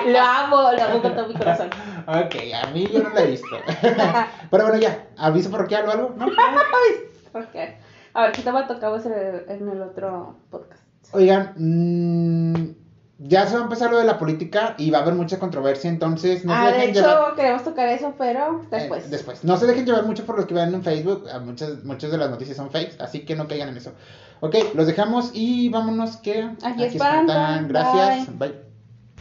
[0.14, 1.70] lo amo, lo amo con todo mi corazón.
[2.06, 3.58] Ok, a mí yo no la he visto.
[4.52, 6.28] pero bueno, ya, aviso parroquial o algo, ¿no?
[7.34, 7.56] Ok.
[8.14, 10.83] A ver, ¿qué tema tocamos en el, en el otro podcast?
[11.12, 12.76] Oigan, mm,
[13.20, 15.90] ya se va a empezar lo de la política y va a haber mucha controversia,
[15.90, 17.36] entonces no ah, se de dejen hecho, llevar.
[17.36, 19.10] queremos tocar eso, pero eh, después.
[19.10, 19.44] después.
[19.44, 21.26] No se dejen llevar mucho por los que vean en Facebook.
[21.44, 23.92] Muchas, muchas de las noticias son fakes, así que no caigan en eso.
[24.40, 27.68] Ok, los dejamos y vámonos que Aquí espantan.
[27.68, 28.38] Gracias.
[28.38, 28.63] Bye.